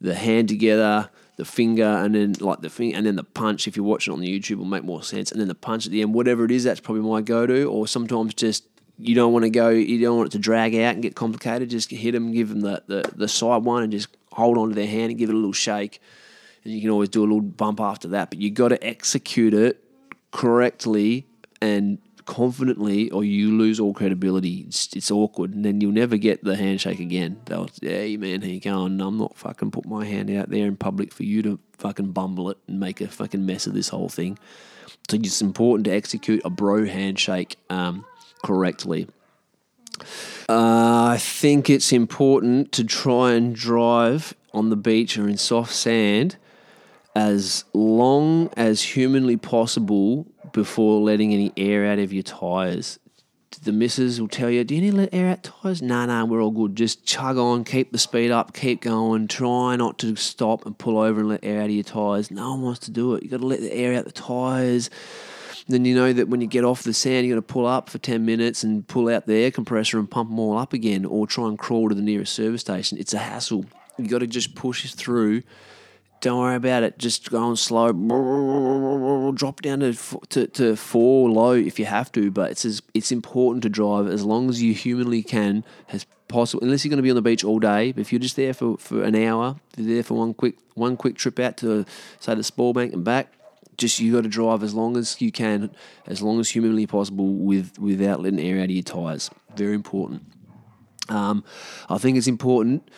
the 0.00 0.14
hand 0.14 0.48
together 0.48 1.10
the 1.38 1.44
finger 1.44 1.84
and 1.84 2.16
then 2.16 2.34
like 2.40 2.60
the 2.62 2.68
thing 2.68 2.94
and 2.94 3.06
then 3.06 3.14
the 3.14 3.22
punch 3.22 3.68
if 3.68 3.76
you're 3.76 3.86
watching 3.86 4.12
on 4.12 4.18
the 4.18 4.26
YouTube 4.28 4.56
will 4.56 4.64
make 4.64 4.82
more 4.82 5.04
sense. 5.04 5.30
And 5.30 5.40
then 5.40 5.46
the 5.46 5.54
punch 5.54 5.86
at 5.86 5.92
the 5.92 6.02
end 6.02 6.12
whatever 6.12 6.44
it 6.44 6.50
is 6.50 6.64
that's 6.64 6.80
probably 6.80 7.08
my 7.08 7.22
go-to. 7.22 7.64
Or 7.64 7.86
sometimes 7.86 8.34
just 8.34 8.64
you 8.98 9.14
don't 9.14 9.32
want 9.32 9.44
to 9.44 9.50
go 9.50 9.68
you 9.68 10.00
don't 10.00 10.16
want 10.16 10.26
it 10.26 10.32
to 10.32 10.40
drag 10.40 10.74
out 10.74 10.94
and 10.94 11.02
get 11.02 11.14
complicated 11.14 11.70
just 11.70 11.92
hit 11.92 12.12
them 12.12 12.32
give 12.32 12.48
them 12.48 12.60
the, 12.60 12.82
the, 12.88 13.10
the 13.14 13.28
side 13.28 13.62
one 13.62 13.84
and 13.84 13.92
just 13.92 14.08
hold 14.32 14.58
on 14.58 14.68
to 14.68 14.74
their 14.74 14.88
hand 14.88 15.10
and 15.10 15.18
give 15.18 15.30
it 15.30 15.32
a 15.32 15.36
little 15.36 15.52
shake. 15.52 16.02
And 16.64 16.72
you 16.74 16.80
can 16.80 16.90
always 16.90 17.08
do 17.08 17.20
a 17.20 17.22
little 17.22 17.40
bump 17.40 17.80
after 17.80 18.08
that 18.08 18.30
but 18.30 18.40
you 18.40 18.50
got 18.50 18.68
to 18.68 18.84
execute 18.84 19.54
it 19.54 19.82
correctly 20.32 21.28
and 21.62 21.98
confidently 22.28 23.10
or 23.10 23.24
you 23.24 23.56
lose 23.56 23.80
all 23.80 23.94
credibility. 23.94 24.66
It's, 24.68 24.94
it's, 24.94 25.10
awkward, 25.10 25.54
and 25.54 25.64
then 25.64 25.80
you'll 25.80 25.92
never 25.92 26.18
get 26.18 26.44
the 26.44 26.56
handshake 26.56 27.00
again. 27.00 27.40
They'll, 27.46 27.70
hey 27.80 28.18
man, 28.18 28.42
how 28.42 28.48
you 28.48 28.60
going? 28.60 29.00
I'm 29.00 29.16
not 29.16 29.36
fucking 29.36 29.70
put 29.70 29.86
my 29.86 30.04
hand 30.04 30.30
out 30.30 30.50
there 30.50 30.66
in 30.66 30.76
public 30.76 31.12
for 31.12 31.22
you 31.22 31.42
to 31.42 31.58
fucking 31.78 32.12
bumble 32.12 32.50
it 32.50 32.58
and 32.68 32.78
make 32.78 33.00
a 33.00 33.08
fucking 33.08 33.46
mess 33.46 33.66
of 33.66 33.72
this 33.72 33.88
whole 33.88 34.10
thing. 34.10 34.38
So 35.10 35.16
it's 35.16 35.40
important 35.40 35.86
to 35.86 35.92
execute 35.92 36.42
a 36.44 36.50
bro 36.50 36.84
handshake 36.84 37.56
um, 37.70 38.04
correctly. 38.44 39.08
Uh, 40.48 41.06
I 41.12 41.16
think 41.18 41.70
it's 41.70 41.92
important 41.92 42.72
to 42.72 42.84
try 42.84 43.32
and 43.32 43.56
drive 43.56 44.34
on 44.52 44.68
the 44.68 44.76
beach 44.76 45.16
or 45.16 45.28
in 45.28 45.38
soft 45.38 45.72
sand 45.72 46.36
as 47.16 47.64
long 47.72 48.50
as 48.54 48.82
humanly 48.82 49.38
possible 49.38 50.26
before 50.52 51.00
letting 51.00 51.32
any 51.32 51.52
air 51.56 51.86
out 51.86 51.98
of 51.98 52.12
your 52.12 52.22
tyres. 52.22 52.98
The 53.62 53.72
missus 53.72 54.20
will 54.20 54.28
tell 54.28 54.50
you, 54.50 54.62
Do 54.62 54.74
you 54.74 54.80
need 54.80 54.90
to 54.90 54.96
let 54.96 55.14
air 55.14 55.30
out 55.30 55.42
tyres? 55.42 55.82
No, 55.82 55.96
nah, 55.96 56.06
no, 56.06 56.18
nah, 56.18 56.24
we're 56.26 56.42
all 56.42 56.50
good. 56.50 56.76
Just 56.76 57.04
chug 57.04 57.38
on, 57.38 57.64
keep 57.64 57.90
the 57.92 57.98
speed 57.98 58.30
up, 58.30 58.54
keep 58.54 58.82
going. 58.82 59.26
Try 59.26 59.76
not 59.76 59.98
to 59.98 60.14
stop 60.16 60.64
and 60.64 60.78
pull 60.78 60.98
over 60.98 61.20
and 61.20 61.28
let 61.30 61.44
air 61.44 61.60
out 61.60 61.66
of 61.66 61.70
your 61.72 61.82
tyres. 61.82 62.30
No 62.30 62.50
one 62.50 62.62
wants 62.62 62.80
to 62.80 62.90
do 62.90 63.14
it. 63.14 63.22
You've 63.22 63.32
got 63.32 63.40
to 63.40 63.46
let 63.46 63.60
the 63.60 63.72
air 63.72 63.98
out 63.98 64.04
the 64.04 64.12
tyres. 64.12 64.90
then 65.66 65.84
you 65.84 65.94
know 65.94 66.12
that 66.12 66.28
when 66.28 66.40
you 66.40 66.46
get 66.46 66.64
off 66.64 66.82
the 66.82 66.94
sand, 66.94 67.26
you 67.26 67.34
got 67.34 67.46
to 67.46 67.52
pull 67.52 67.66
up 67.66 67.88
for 67.90 67.98
10 67.98 68.24
minutes 68.24 68.62
and 68.62 68.86
pull 68.86 69.08
out 69.08 69.26
the 69.26 69.34
air 69.34 69.50
compressor 69.50 69.98
and 69.98 70.10
pump 70.10 70.30
them 70.30 70.38
all 70.38 70.56
up 70.56 70.72
again 70.72 71.04
or 71.04 71.26
try 71.26 71.48
and 71.48 71.58
crawl 71.58 71.88
to 71.88 71.94
the 71.94 72.02
nearest 72.02 72.34
service 72.34 72.60
station. 72.60 72.98
It's 72.98 73.14
a 73.14 73.18
hassle. 73.18 73.64
You 73.96 74.06
got 74.06 74.18
to 74.18 74.26
just 74.26 74.54
push 74.54 74.92
through. 74.92 75.42
Don't 76.20 76.40
worry 76.40 76.56
about 76.56 76.82
it. 76.82 76.98
Just 76.98 77.30
go 77.30 77.38
on 77.38 77.56
slow. 77.56 77.92
Drop 79.32 79.62
down 79.62 79.80
to, 79.80 79.92
to, 80.30 80.46
to 80.48 80.76
four 80.76 81.30
low 81.30 81.52
if 81.52 81.78
you 81.78 81.84
have 81.84 82.10
to. 82.12 82.30
But 82.30 82.50
it's 82.50 82.64
as, 82.64 82.82
it's 82.92 83.12
important 83.12 83.62
to 83.62 83.68
drive 83.68 84.08
as 84.08 84.24
long 84.24 84.48
as 84.48 84.60
you 84.60 84.74
humanly 84.74 85.22
can, 85.22 85.64
as 85.92 86.06
possible. 86.26 86.64
Unless 86.64 86.84
you're 86.84 86.90
going 86.90 86.98
to 86.98 87.02
be 87.02 87.10
on 87.10 87.16
the 87.16 87.22
beach 87.22 87.44
all 87.44 87.60
day. 87.60 87.92
But 87.92 88.00
if 88.00 88.12
you're 88.12 88.18
just 88.18 88.36
there 88.36 88.52
for, 88.52 88.76
for 88.78 89.02
an 89.04 89.14
hour, 89.14 89.56
you're 89.76 89.94
there 89.94 90.02
for 90.02 90.14
one 90.14 90.34
quick 90.34 90.56
one 90.74 90.96
quick 90.96 91.16
trip 91.16 91.38
out 91.38 91.56
to 91.58 91.84
say 92.18 92.34
the 92.34 92.42
Spoilbank 92.42 92.92
and 92.92 93.04
back. 93.04 93.32
Just 93.76 94.00
you 94.00 94.12
got 94.12 94.24
to 94.24 94.28
drive 94.28 94.64
as 94.64 94.74
long 94.74 94.96
as 94.96 95.20
you 95.20 95.30
can, 95.30 95.70
as 96.04 96.20
long 96.20 96.40
as 96.40 96.50
humanly 96.50 96.88
possible, 96.88 97.32
with 97.32 97.78
without 97.78 98.20
letting 98.20 98.40
air 98.40 98.58
out 98.58 98.64
of 98.64 98.70
your 98.70 98.82
tires. 98.82 99.30
Very 99.54 99.74
important. 99.74 100.24
Um, 101.08 101.44
I 101.88 101.96
think 101.98 102.18
it's 102.18 102.26
important 102.26 102.90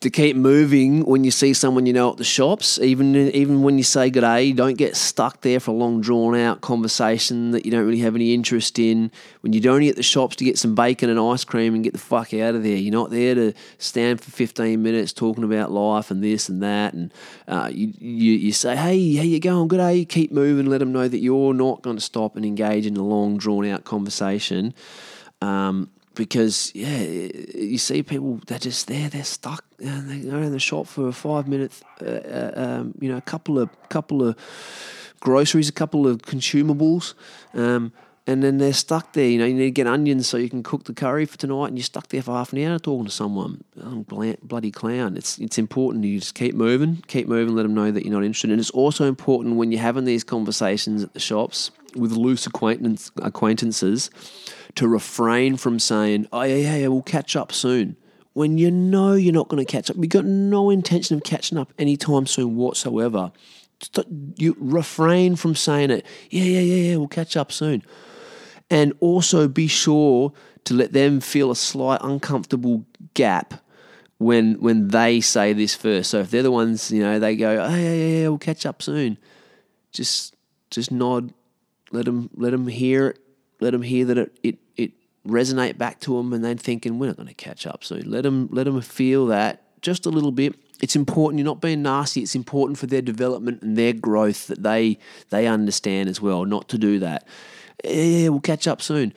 to 0.00 0.10
keep 0.10 0.36
moving 0.36 1.06
when 1.06 1.24
you 1.24 1.30
see 1.30 1.54
someone 1.54 1.86
you 1.86 1.92
know 1.92 2.10
at 2.10 2.18
the 2.18 2.24
shops. 2.24 2.78
Even 2.78 3.16
even 3.16 3.62
when 3.62 3.78
you 3.78 3.84
say 3.84 4.10
good 4.10 4.20
day, 4.20 4.52
don't 4.52 4.76
get 4.76 4.94
stuck 4.94 5.40
there 5.40 5.58
for 5.58 5.70
a 5.70 5.74
long 5.74 6.02
drawn 6.02 6.36
out 6.36 6.60
conversation 6.60 7.52
that 7.52 7.64
you 7.64 7.70
don't 7.70 7.86
really 7.86 8.00
have 8.00 8.14
any 8.14 8.34
interest 8.34 8.78
in. 8.78 9.10
When 9.40 9.54
you're 9.54 9.72
only 9.72 9.88
at 9.88 9.96
the 9.96 10.02
shops 10.02 10.36
to 10.36 10.44
get 10.44 10.58
some 10.58 10.74
bacon 10.74 11.08
and 11.08 11.18
ice 11.18 11.44
cream 11.44 11.74
and 11.74 11.82
get 11.82 11.94
the 11.94 11.98
fuck 11.98 12.34
out 12.34 12.54
of 12.54 12.62
there, 12.62 12.76
you're 12.76 12.92
not 12.92 13.10
there 13.10 13.34
to 13.34 13.54
stand 13.78 14.20
for 14.20 14.30
15 14.30 14.82
minutes 14.82 15.14
talking 15.14 15.44
about 15.44 15.72
life 15.72 16.10
and 16.10 16.22
this 16.22 16.50
and 16.50 16.62
that. 16.62 16.92
And 16.92 17.12
uh, 17.48 17.70
you, 17.72 17.92
you 17.98 18.32
you 18.32 18.52
say, 18.52 18.76
hey, 18.76 19.16
how 19.16 19.22
you 19.22 19.40
going? 19.40 19.68
Good 19.68 19.78
day. 19.78 20.04
Keep 20.04 20.30
moving. 20.30 20.66
Let 20.66 20.78
them 20.78 20.92
know 20.92 21.08
that 21.08 21.20
you're 21.20 21.54
not 21.54 21.80
going 21.80 21.96
to 21.96 22.02
stop 22.02 22.36
and 22.36 22.44
engage 22.44 22.84
in 22.84 22.98
a 22.98 23.02
long 23.02 23.38
drawn 23.38 23.66
out 23.66 23.84
conversation. 23.84 24.74
Um, 25.40 25.90
because 26.16 26.72
yeah, 26.74 26.98
you 26.98 27.78
see 27.78 28.02
people 28.02 28.40
they're 28.46 28.58
just 28.58 28.88
there, 28.88 29.08
they're 29.08 29.22
stuck, 29.22 29.64
and 29.78 30.10
they 30.10 30.28
go 30.28 30.38
in 30.38 30.50
the 30.50 30.58
shop 30.58 30.86
for 30.86 31.06
a 31.08 31.12
five 31.12 31.46
minute, 31.46 31.80
uh, 32.02 32.06
uh, 32.06 32.52
um, 32.56 32.94
you 33.00 33.08
know, 33.08 33.18
a 33.18 33.22
couple 33.22 33.58
of 33.58 33.70
couple 33.88 34.26
of 34.26 34.36
groceries, 35.20 35.68
a 35.68 35.72
couple 35.72 36.08
of 36.08 36.22
consumables, 36.22 37.14
um, 37.54 37.92
and 38.26 38.42
then 38.42 38.58
they're 38.58 38.72
stuck 38.72 39.12
there. 39.12 39.28
You 39.28 39.38
know, 39.38 39.44
you 39.44 39.54
need 39.54 39.64
to 39.66 39.70
get 39.70 39.86
onions 39.86 40.26
so 40.26 40.38
you 40.38 40.50
can 40.50 40.62
cook 40.62 40.84
the 40.84 40.94
curry 40.94 41.26
for 41.26 41.36
tonight, 41.36 41.68
and 41.68 41.78
you're 41.78 41.84
stuck 41.84 42.08
there 42.08 42.22
for 42.22 42.32
half 42.32 42.52
an 42.52 42.64
hour 42.64 42.78
talking 42.78 43.04
to 43.04 43.10
someone. 43.10 43.62
Oh, 43.80 44.04
bloody 44.42 44.70
clown! 44.70 45.16
It's 45.16 45.38
it's 45.38 45.58
important 45.58 46.04
you 46.04 46.18
just 46.18 46.34
keep 46.34 46.54
moving, 46.54 47.04
keep 47.06 47.28
moving, 47.28 47.54
let 47.54 47.62
them 47.62 47.74
know 47.74 47.90
that 47.90 48.04
you're 48.04 48.14
not 48.14 48.24
interested, 48.24 48.50
and 48.50 48.58
it's 48.58 48.70
also 48.70 49.04
important 49.04 49.56
when 49.56 49.70
you're 49.70 49.82
having 49.82 50.06
these 50.06 50.24
conversations 50.24 51.04
at 51.04 51.12
the 51.12 51.20
shops 51.20 51.70
with 51.94 52.12
loose 52.12 52.46
acquaintance 52.46 53.10
acquaintances 53.22 54.10
to 54.76 54.88
refrain 54.88 55.56
from 55.56 55.78
saying, 55.78 56.28
oh, 56.32 56.42
yeah, 56.42 56.56
yeah, 56.56 56.76
yeah, 56.76 56.86
we'll 56.88 57.02
catch 57.02 57.34
up 57.34 57.52
soon. 57.52 57.96
When 58.34 58.58
you 58.58 58.70
know 58.70 59.14
you're 59.14 59.32
not 59.32 59.48
going 59.48 59.64
to 59.64 59.70
catch 59.70 59.90
up, 59.90 59.96
you've 59.96 60.08
got 60.10 60.26
no 60.26 60.70
intention 60.70 61.16
of 61.16 61.24
catching 61.24 61.58
up 61.58 61.72
anytime 61.78 62.26
soon 62.26 62.56
whatsoever. 62.56 63.32
You 64.36 64.56
refrain 64.58 65.36
from 65.36 65.54
saying 65.54 65.90
it, 65.90 66.06
yeah, 66.30 66.44
yeah, 66.44 66.60
yeah, 66.60 66.90
yeah, 66.90 66.96
we'll 66.96 67.08
catch 67.08 67.36
up 67.36 67.50
soon. 67.50 67.82
And 68.70 68.92
also 69.00 69.48
be 69.48 69.66
sure 69.66 70.32
to 70.64 70.74
let 70.74 70.92
them 70.92 71.20
feel 71.20 71.50
a 71.50 71.56
slight 71.56 72.00
uncomfortable 72.02 72.84
gap 73.14 73.54
when 74.18 74.54
when 74.60 74.88
they 74.88 75.20
say 75.20 75.52
this 75.52 75.74
first. 75.74 76.10
So 76.10 76.20
if 76.20 76.30
they're 76.30 76.42
the 76.42 76.50
ones, 76.50 76.90
you 76.90 77.02
know, 77.02 77.18
they 77.18 77.36
go, 77.36 77.50
oh, 77.50 77.74
yeah, 77.74 77.92
yeah, 77.92 78.18
yeah, 78.20 78.28
we'll 78.28 78.38
catch 78.38 78.66
up 78.66 78.82
soon. 78.82 79.18
Just 79.92 80.34
just 80.70 80.90
nod, 80.90 81.32
let 81.92 82.06
them 82.06 82.30
let 82.34 82.50
them 82.50 82.66
hear 82.66 83.08
it, 83.08 83.18
let 83.60 83.70
them 83.70 83.82
hear 83.82 84.04
that 84.06 84.18
it, 84.18 84.38
it 84.42 84.58
resonate 85.26 85.78
back 85.78 86.00
to 86.00 86.16
them 86.16 86.32
and 86.32 86.44
they're 86.44 86.54
thinking 86.54 86.98
we're 86.98 87.08
not 87.08 87.16
going 87.16 87.28
to 87.28 87.34
catch 87.34 87.66
up 87.66 87.84
soon. 87.84 88.10
Let 88.10 88.22
them 88.22 88.48
let 88.50 88.64
them 88.64 88.80
feel 88.80 89.26
that 89.26 89.62
just 89.82 90.06
a 90.06 90.10
little 90.10 90.32
bit. 90.32 90.54
It's 90.80 90.96
important. 90.96 91.38
You're 91.38 91.46
not 91.46 91.60
being 91.60 91.82
nasty. 91.82 92.22
It's 92.22 92.34
important 92.34 92.78
for 92.78 92.86
their 92.86 93.02
development 93.02 93.62
and 93.62 93.76
their 93.76 93.92
growth 93.92 94.46
that 94.48 94.62
they 94.62 94.98
they 95.30 95.46
understand 95.46 96.08
as 96.08 96.20
well. 96.20 96.44
Not 96.44 96.68
to 96.68 96.78
do 96.78 96.98
that. 97.00 97.26
Yeah, 97.84 98.28
we'll 98.28 98.40
catch 98.40 98.66
up 98.66 98.82
soon. 98.82 99.12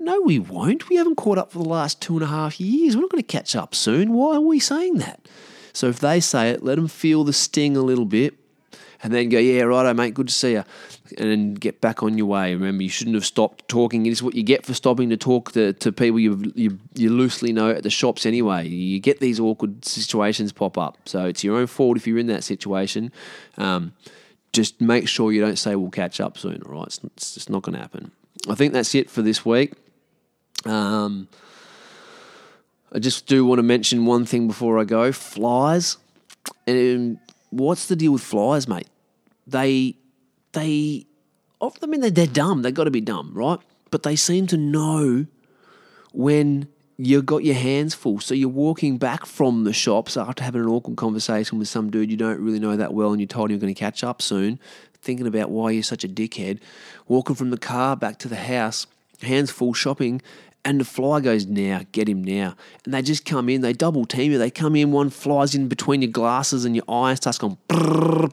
No, 0.00 0.20
we 0.20 0.38
won't. 0.38 0.88
We 0.88 0.96
haven't 0.96 1.16
caught 1.16 1.38
up 1.38 1.50
for 1.52 1.58
the 1.58 1.68
last 1.68 2.00
two 2.00 2.14
and 2.14 2.22
a 2.22 2.28
half 2.28 2.60
years. 2.60 2.94
We're 2.94 3.02
not 3.02 3.10
going 3.10 3.22
to 3.22 3.26
catch 3.26 3.56
up 3.56 3.74
soon. 3.74 4.12
Why 4.12 4.36
are 4.36 4.40
we 4.40 4.60
saying 4.60 4.98
that? 4.98 5.28
So 5.72 5.88
if 5.88 5.98
they 5.98 6.20
say 6.20 6.50
it, 6.50 6.62
let 6.62 6.76
them 6.76 6.88
feel 6.88 7.24
the 7.24 7.32
sting 7.32 7.76
a 7.76 7.82
little 7.82 8.04
bit 8.04 8.34
and 9.02 9.12
then 9.12 9.28
go, 9.28 9.38
yeah, 9.38 9.62
righto, 9.62 9.94
mate, 9.94 10.14
good 10.14 10.28
to 10.28 10.34
see 10.34 10.52
you, 10.52 10.64
and 11.16 11.30
then 11.30 11.54
get 11.54 11.80
back 11.80 12.02
on 12.02 12.18
your 12.18 12.26
way. 12.26 12.54
Remember, 12.54 12.82
you 12.82 12.88
shouldn't 12.88 13.14
have 13.14 13.24
stopped 13.24 13.68
talking. 13.68 14.06
It 14.06 14.10
is 14.10 14.22
what 14.22 14.34
you 14.34 14.42
get 14.42 14.66
for 14.66 14.74
stopping 14.74 15.10
to 15.10 15.16
talk 15.16 15.52
to, 15.52 15.72
to 15.74 15.92
people 15.92 16.18
you, 16.18 16.52
you, 16.54 16.78
you 16.94 17.10
loosely 17.10 17.52
know 17.52 17.70
at 17.70 17.84
the 17.84 17.90
shops 17.90 18.26
anyway. 18.26 18.66
You 18.66 18.98
get 18.98 19.20
these 19.20 19.38
awkward 19.38 19.84
situations 19.84 20.52
pop 20.52 20.76
up. 20.76 20.98
So 21.04 21.26
it's 21.26 21.44
your 21.44 21.56
own 21.56 21.68
fault 21.68 21.96
if 21.96 22.06
you're 22.06 22.18
in 22.18 22.26
that 22.26 22.42
situation. 22.42 23.12
Um, 23.56 23.92
just 24.52 24.80
make 24.80 25.08
sure 25.08 25.30
you 25.30 25.40
don't 25.40 25.58
say 25.58 25.76
we'll 25.76 25.90
catch 25.90 26.20
up 26.20 26.36
soon, 26.36 26.62
all 26.66 26.72
right? 26.72 26.86
It's, 26.86 27.00
it's 27.04 27.34
just 27.34 27.50
not 27.50 27.62
going 27.62 27.74
to 27.74 27.80
happen. 27.80 28.10
I 28.48 28.54
think 28.54 28.72
that's 28.72 28.94
it 28.94 29.10
for 29.10 29.22
this 29.22 29.44
week. 29.44 29.74
Um, 30.64 31.28
I 32.92 32.98
just 32.98 33.26
do 33.26 33.44
want 33.44 33.58
to 33.58 33.62
mention 33.62 34.06
one 34.06 34.24
thing 34.24 34.48
before 34.48 34.78
I 34.78 34.84
go 34.84 35.12
flies. 35.12 35.98
And 36.66 37.18
what's 37.50 37.86
the 37.86 37.96
deal 37.96 38.12
with 38.12 38.22
flies, 38.22 38.68
mate? 38.68 38.88
They, 39.46 39.96
they, 40.52 41.06
I 41.60 41.86
mean, 41.86 42.00
they're, 42.00 42.10
they're 42.10 42.26
dumb. 42.26 42.62
They've 42.62 42.74
got 42.74 42.84
to 42.84 42.90
be 42.90 43.00
dumb, 43.00 43.32
right? 43.34 43.58
But 43.90 44.02
they 44.02 44.16
seem 44.16 44.46
to 44.48 44.56
know 44.56 45.26
when 46.12 46.68
you've 46.98 47.26
got 47.26 47.44
your 47.44 47.54
hands 47.54 47.94
full. 47.94 48.20
So 48.20 48.34
you're 48.34 48.48
walking 48.48 48.98
back 48.98 49.24
from 49.24 49.64
the 49.64 49.72
shops 49.72 50.16
after 50.16 50.42
having 50.42 50.62
an 50.62 50.68
awkward 50.68 50.96
conversation 50.96 51.58
with 51.58 51.68
some 51.68 51.90
dude 51.90 52.10
you 52.10 52.16
don't 52.16 52.40
really 52.40 52.58
know 52.58 52.76
that 52.76 52.92
well 52.92 53.12
and 53.12 53.20
you're 53.20 53.28
told 53.28 53.50
you're 53.50 53.60
going 53.60 53.74
to 53.74 53.78
catch 53.78 54.02
up 54.02 54.20
soon, 54.20 54.58
thinking 55.00 55.26
about 55.26 55.50
why 55.50 55.70
you're 55.70 55.82
such 55.82 56.04
a 56.04 56.08
dickhead, 56.08 56.58
walking 57.06 57.36
from 57.36 57.50
the 57.50 57.58
car 57.58 57.96
back 57.96 58.18
to 58.18 58.28
the 58.28 58.36
house, 58.36 58.86
hands 59.22 59.50
full 59.50 59.72
shopping, 59.72 60.20
and 60.68 60.82
the 60.82 60.84
fly 60.84 61.18
goes, 61.20 61.46
now, 61.46 61.80
get 61.92 62.10
him 62.10 62.22
now. 62.22 62.54
And 62.84 62.92
they 62.92 63.00
just 63.00 63.24
come 63.24 63.48
in, 63.48 63.62
they 63.62 63.72
double 63.72 64.04
team 64.04 64.32
you. 64.32 64.36
They 64.36 64.50
come 64.50 64.76
in, 64.76 64.92
one 64.92 65.08
flies 65.08 65.54
in 65.54 65.66
between 65.66 66.02
your 66.02 66.10
glasses 66.10 66.66
and 66.66 66.76
your 66.76 66.84
eyes, 66.86 67.16
starts 67.16 67.38
going 67.38 67.56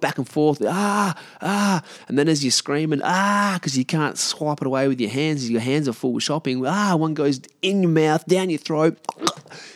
back 0.01 0.17
and 0.17 0.27
forth, 0.27 0.61
ah, 0.67 1.17
ah. 1.41 1.81
And 2.09 2.19
then 2.19 2.27
as 2.27 2.43
you're 2.43 2.51
screaming, 2.51 2.99
ah, 3.05 3.53
because 3.53 3.77
you 3.77 3.85
can't 3.85 4.17
swipe 4.17 4.59
it 4.59 4.67
away 4.67 4.89
with 4.89 4.99
your 4.99 5.11
hands, 5.11 5.49
your 5.49 5.61
hands 5.61 5.87
are 5.87 5.93
full 5.93 6.17
of 6.17 6.23
shopping, 6.23 6.67
ah, 6.67 6.97
one 6.97 7.13
goes 7.13 7.39
in 7.61 7.83
your 7.83 7.91
mouth, 7.91 8.25
down 8.25 8.49
your 8.49 8.59
throat, 8.59 8.97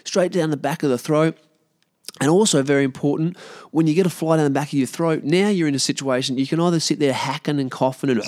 straight 0.04 0.34
down 0.34 0.50
the 0.50 0.58
back 0.58 0.84
of 0.84 0.90
the 0.90 0.98
throat. 0.98 1.38
And 2.20 2.30
also, 2.30 2.62
very 2.62 2.84
important, 2.84 3.38
when 3.72 3.88
you 3.88 3.94
get 3.94 4.06
a 4.06 4.10
fly 4.10 4.36
down 4.36 4.44
the 4.44 4.50
back 4.50 4.68
of 4.68 4.74
your 4.74 4.88
throat, 4.88 5.24
now 5.24 5.48
you're 5.48 5.70
in 5.70 5.76
a 5.76 5.80
situation 5.80 6.38
you 6.38 6.48
can 6.48 6.60
either 6.60 6.82
sit 6.82 7.00
there 7.00 7.14
hacking 7.14 7.58
and 7.58 7.72
coughing 7.72 8.10
and 8.10 8.22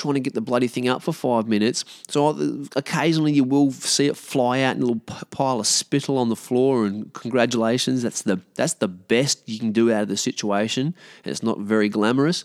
trying 0.00 0.14
to 0.14 0.20
get 0.20 0.34
the 0.34 0.40
bloody 0.40 0.66
thing 0.66 0.88
out 0.88 1.02
for 1.02 1.12
five 1.12 1.46
minutes. 1.46 1.84
So 2.08 2.64
occasionally 2.74 3.32
you 3.32 3.44
will 3.44 3.70
see 3.70 4.06
it 4.06 4.16
fly 4.16 4.60
out 4.60 4.76
in 4.76 4.82
a 4.82 4.86
little 4.86 5.00
pile 5.30 5.60
of 5.60 5.66
spittle 5.66 6.18
on 6.18 6.28
the 6.28 6.36
floor. 6.36 6.86
And 6.86 7.12
congratulations, 7.12 8.02
that's 8.02 8.22
the 8.22 8.40
that's 8.54 8.74
the 8.74 8.88
best 8.88 9.48
you 9.48 9.58
can 9.58 9.72
do 9.72 9.92
out 9.92 10.02
of 10.02 10.08
the 10.08 10.16
situation. 10.16 10.94
it's 11.24 11.42
not 11.42 11.58
very 11.58 11.88
glamorous, 11.88 12.44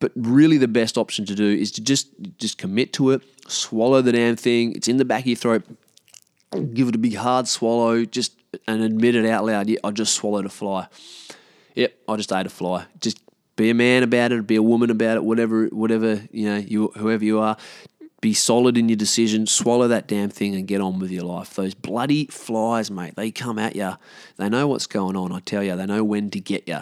but 0.00 0.12
really 0.14 0.58
the 0.58 0.68
best 0.68 0.98
option 0.98 1.24
to 1.26 1.34
do 1.34 1.46
is 1.46 1.70
to 1.72 1.80
just 1.80 2.08
just 2.38 2.58
commit 2.58 2.92
to 2.94 3.10
it, 3.12 3.22
swallow 3.48 4.02
the 4.02 4.12
damn 4.12 4.36
thing. 4.36 4.72
It's 4.72 4.88
in 4.88 4.96
the 4.96 5.04
back 5.04 5.22
of 5.22 5.28
your 5.28 5.36
throat. 5.36 5.64
Give 6.74 6.88
it 6.88 6.94
a 6.94 6.98
big 6.98 7.16
hard 7.16 7.48
swallow, 7.48 8.04
just 8.04 8.32
and 8.66 8.82
admit 8.82 9.14
it 9.14 9.26
out 9.26 9.44
loud. 9.44 9.68
Yeah, 9.68 9.78
I 9.84 9.90
just 9.90 10.14
swallowed 10.14 10.46
a 10.46 10.48
fly. 10.48 10.88
Yep, 11.74 11.94
I 12.08 12.16
just 12.16 12.32
ate 12.32 12.46
a 12.46 12.50
fly. 12.50 12.86
Just 13.00 13.20
be 13.56 13.70
a 13.70 13.74
man 13.74 14.02
about 14.02 14.32
it, 14.32 14.46
be 14.46 14.56
a 14.56 14.62
woman 14.62 14.90
about 14.90 15.16
it, 15.16 15.24
whatever, 15.24 15.66
whatever 15.66 16.22
you 16.30 16.46
know, 16.46 16.56
you 16.56 16.92
whoever 16.96 17.24
you 17.24 17.40
are. 17.40 17.56
Be 18.20 18.32
solid 18.32 18.78
in 18.78 18.88
your 18.88 18.96
decision. 18.96 19.46
Swallow 19.46 19.88
that 19.88 20.08
damn 20.08 20.30
thing 20.30 20.54
and 20.54 20.66
get 20.66 20.80
on 20.80 20.98
with 20.98 21.10
your 21.10 21.24
life. 21.24 21.54
Those 21.54 21.74
bloody 21.74 22.26
flies, 22.26 22.90
mate. 22.90 23.14
They 23.14 23.30
come 23.30 23.58
at 23.58 23.76
you. 23.76 23.92
They 24.36 24.48
know 24.48 24.66
what's 24.66 24.86
going 24.86 25.16
on. 25.16 25.32
I 25.32 25.40
tell 25.40 25.62
you, 25.62 25.76
they 25.76 25.86
know 25.86 26.02
when 26.02 26.30
to 26.30 26.40
get 26.40 26.66
you. 26.66 26.80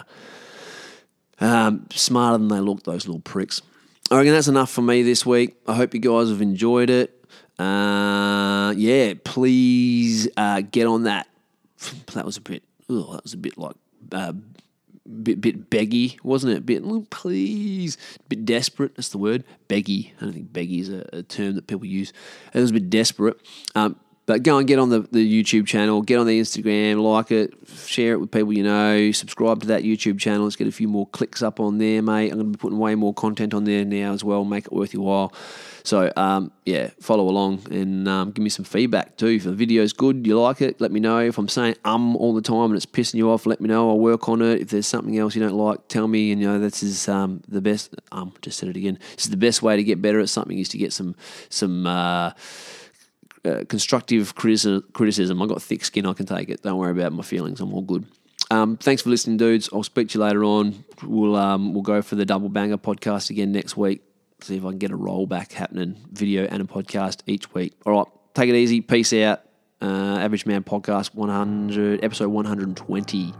Um, 1.39 1.87
smarter 1.91 2.37
than 2.37 2.47
they 2.47 2.61
look. 2.61 2.83
Those 2.83 3.05
little 3.05 3.21
pricks. 3.21 3.61
I 4.09 4.17
reckon 4.17 4.33
that's 4.33 4.47
enough 4.47 4.71
for 4.71 4.81
me 4.81 5.03
this 5.03 5.25
week. 5.25 5.57
I 5.67 5.75
hope 5.75 5.93
you 5.93 5.99
guys 5.99 6.29
have 6.29 6.41
enjoyed 6.41 6.89
it. 6.89 7.25
Uh, 7.59 8.73
yeah, 8.77 9.13
please 9.23 10.27
uh, 10.37 10.61
get 10.61 10.87
on 10.87 11.03
that. 11.03 11.27
That 12.13 12.25
was 12.25 12.37
a 12.37 12.41
bit. 12.41 12.63
Oh, 12.89 13.13
that 13.13 13.23
was 13.23 13.33
a 13.33 13.37
bit 13.37 13.57
like 13.57 13.75
uh, 14.11 14.33
bit 15.23 15.41
bit 15.41 15.69
beggy, 15.69 16.17
wasn't 16.23 16.53
it? 16.53 16.65
Bit 16.65 16.83
please, 17.09 17.97
bit 18.27 18.45
desperate. 18.45 18.95
That's 18.95 19.09
the 19.09 19.17
word. 19.17 19.43
Beggy. 19.69 20.11
I 20.17 20.25
don't 20.25 20.33
think 20.33 20.51
beggy 20.51 20.81
is 20.81 20.89
a, 20.89 21.07
a 21.13 21.23
term 21.23 21.55
that 21.55 21.67
people 21.67 21.85
use. 21.85 22.11
It 22.53 22.59
was 22.59 22.71
a 22.71 22.73
bit 22.73 22.89
desperate. 22.89 23.37
Um, 23.75 23.99
but 24.25 24.41
go 24.41 24.57
and 24.57 24.67
get 24.67 24.79
on 24.79 24.89
the, 24.89 25.01
the 25.11 25.43
YouTube 25.43 25.67
channel, 25.67 26.01
get 26.01 26.17
on 26.17 26.25
the 26.25 26.39
Instagram, 26.39 27.01
like 27.01 27.31
it, 27.31 27.53
share 27.75 28.13
it 28.13 28.19
with 28.19 28.31
people 28.31 28.53
you 28.53 28.63
know, 28.63 29.11
subscribe 29.11 29.61
to 29.61 29.67
that 29.67 29.83
YouTube 29.83 30.19
channel. 30.19 30.43
Let's 30.43 30.55
get 30.55 30.67
a 30.67 30.71
few 30.71 30.87
more 30.87 31.07
clicks 31.07 31.43
up 31.43 31.59
on 31.59 31.77
there, 31.77 32.01
mate. 32.01 32.31
I'm 32.31 32.39
going 32.39 32.51
to 32.51 32.57
be 32.57 32.61
putting 32.61 32.79
way 32.79 32.95
more 32.95 33.13
content 33.13 33.53
on 33.53 33.65
there 33.65 33.85
now 33.85 34.13
as 34.13 34.23
well, 34.23 34.43
make 34.43 34.65
it 34.65 34.73
worth 34.73 34.93
your 34.93 35.03
while. 35.03 35.33
So, 35.83 36.11
um, 36.15 36.51
yeah, 36.65 36.89
follow 36.99 37.29
along 37.29 37.67
and 37.69 38.07
um, 38.07 38.31
give 38.31 38.41
me 38.41 38.49
some 38.49 38.65
feedback 38.65 39.17
too. 39.17 39.27
If 39.27 39.43
the 39.43 39.51
video's 39.51 39.93
good, 39.93 40.25
you 40.25 40.39
like 40.39 40.59
it, 40.59 40.81
let 40.81 40.91
me 40.91 40.99
know. 40.99 41.19
If 41.19 41.37
I'm 41.37 41.47
saying 41.47 41.75
um 41.85 42.15
all 42.15 42.33
the 42.33 42.41
time 42.41 42.71
and 42.71 42.75
it's 42.75 42.87
pissing 42.87 43.15
you 43.15 43.29
off, 43.29 43.45
let 43.45 43.61
me 43.61 43.67
know. 43.67 43.89
I'll 43.89 43.99
work 43.99 44.27
on 44.27 44.41
it. 44.41 44.61
If 44.61 44.69
there's 44.69 44.87
something 44.87 45.15
else 45.19 45.35
you 45.35 45.43
don't 45.43 45.53
like, 45.53 45.87
tell 45.87 46.07
me. 46.07 46.31
And, 46.31 46.41
you 46.41 46.47
know, 46.47 46.59
this 46.59 46.81
is 46.81 47.07
um, 47.07 47.41
the 47.47 47.61
best. 47.61 47.93
Um, 48.11 48.33
just 48.41 48.57
said 48.57 48.69
it 48.69 48.75
again. 48.77 48.97
This 49.15 49.25
is 49.25 49.29
the 49.29 49.37
best 49.37 49.61
way 49.61 49.75
to 49.75 49.83
get 49.83 50.01
better 50.01 50.19
at 50.19 50.29
something 50.29 50.57
is 50.57 50.69
to 50.69 50.79
get 50.79 50.91
some, 50.91 51.15
some, 51.49 51.85
uh, 51.85 52.31
uh, 53.45 53.63
constructive 53.69 54.35
criticism. 54.35 55.41
I've 55.41 55.49
got 55.49 55.61
thick 55.61 55.85
skin, 55.85 56.05
I 56.05 56.13
can 56.13 56.25
take 56.25 56.49
it. 56.49 56.63
Don't 56.63 56.77
worry 56.77 56.91
about 56.91 57.13
my 57.13 57.23
feelings. 57.23 57.61
I'm 57.61 57.73
all 57.73 57.81
good. 57.81 58.05
Um, 58.51 58.77
thanks 58.77 59.01
for 59.01 59.09
listening, 59.09 59.37
dudes. 59.37 59.69
I'll 59.73 59.83
speak 59.83 60.09
to 60.09 60.17
you 60.19 60.23
later 60.23 60.43
on. 60.43 60.83
We'll 61.03 61.35
um, 61.35 61.73
we'll 61.73 61.83
go 61.83 62.01
for 62.01 62.15
the 62.15 62.25
double 62.25 62.49
banger 62.49 62.77
podcast 62.77 63.29
again 63.29 63.51
next 63.51 63.75
week. 63.75 64.01
See 64.41 64.57
if 64.57 64.65
I 64.65 64.69
can 64.69 64.77
get 64.77 64.91
a 64.91 64.97
rollback 64.97 65.53
happening, 65.53 65.95
video 66.11 66.45
and 66.45 66.61
a 66.61 66.65
podcast 66.65 67.21
each 67.25 67.53
week. 67.53 67.73
All 67.85 67.93
right, 67.93 68.07
take 68.33 68.49
it 68.49 68.55
easy. 68.55 68.81
Peace 68.81 69.13
out. 69.13 69.41
Uh, 69.81 70.17
Average 70.19 70.45
Man 70.45 70.63
Podcast 70.63 71.13
100, 71.13 72.03
episode 72.03 72.29
120, 72.29 73.33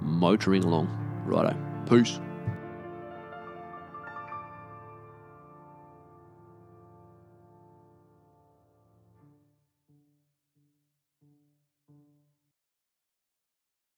motoring 0.00 0.64
along. 0.64 0.88
Righto. 1.26 1.56
Peace. 1.88 2.18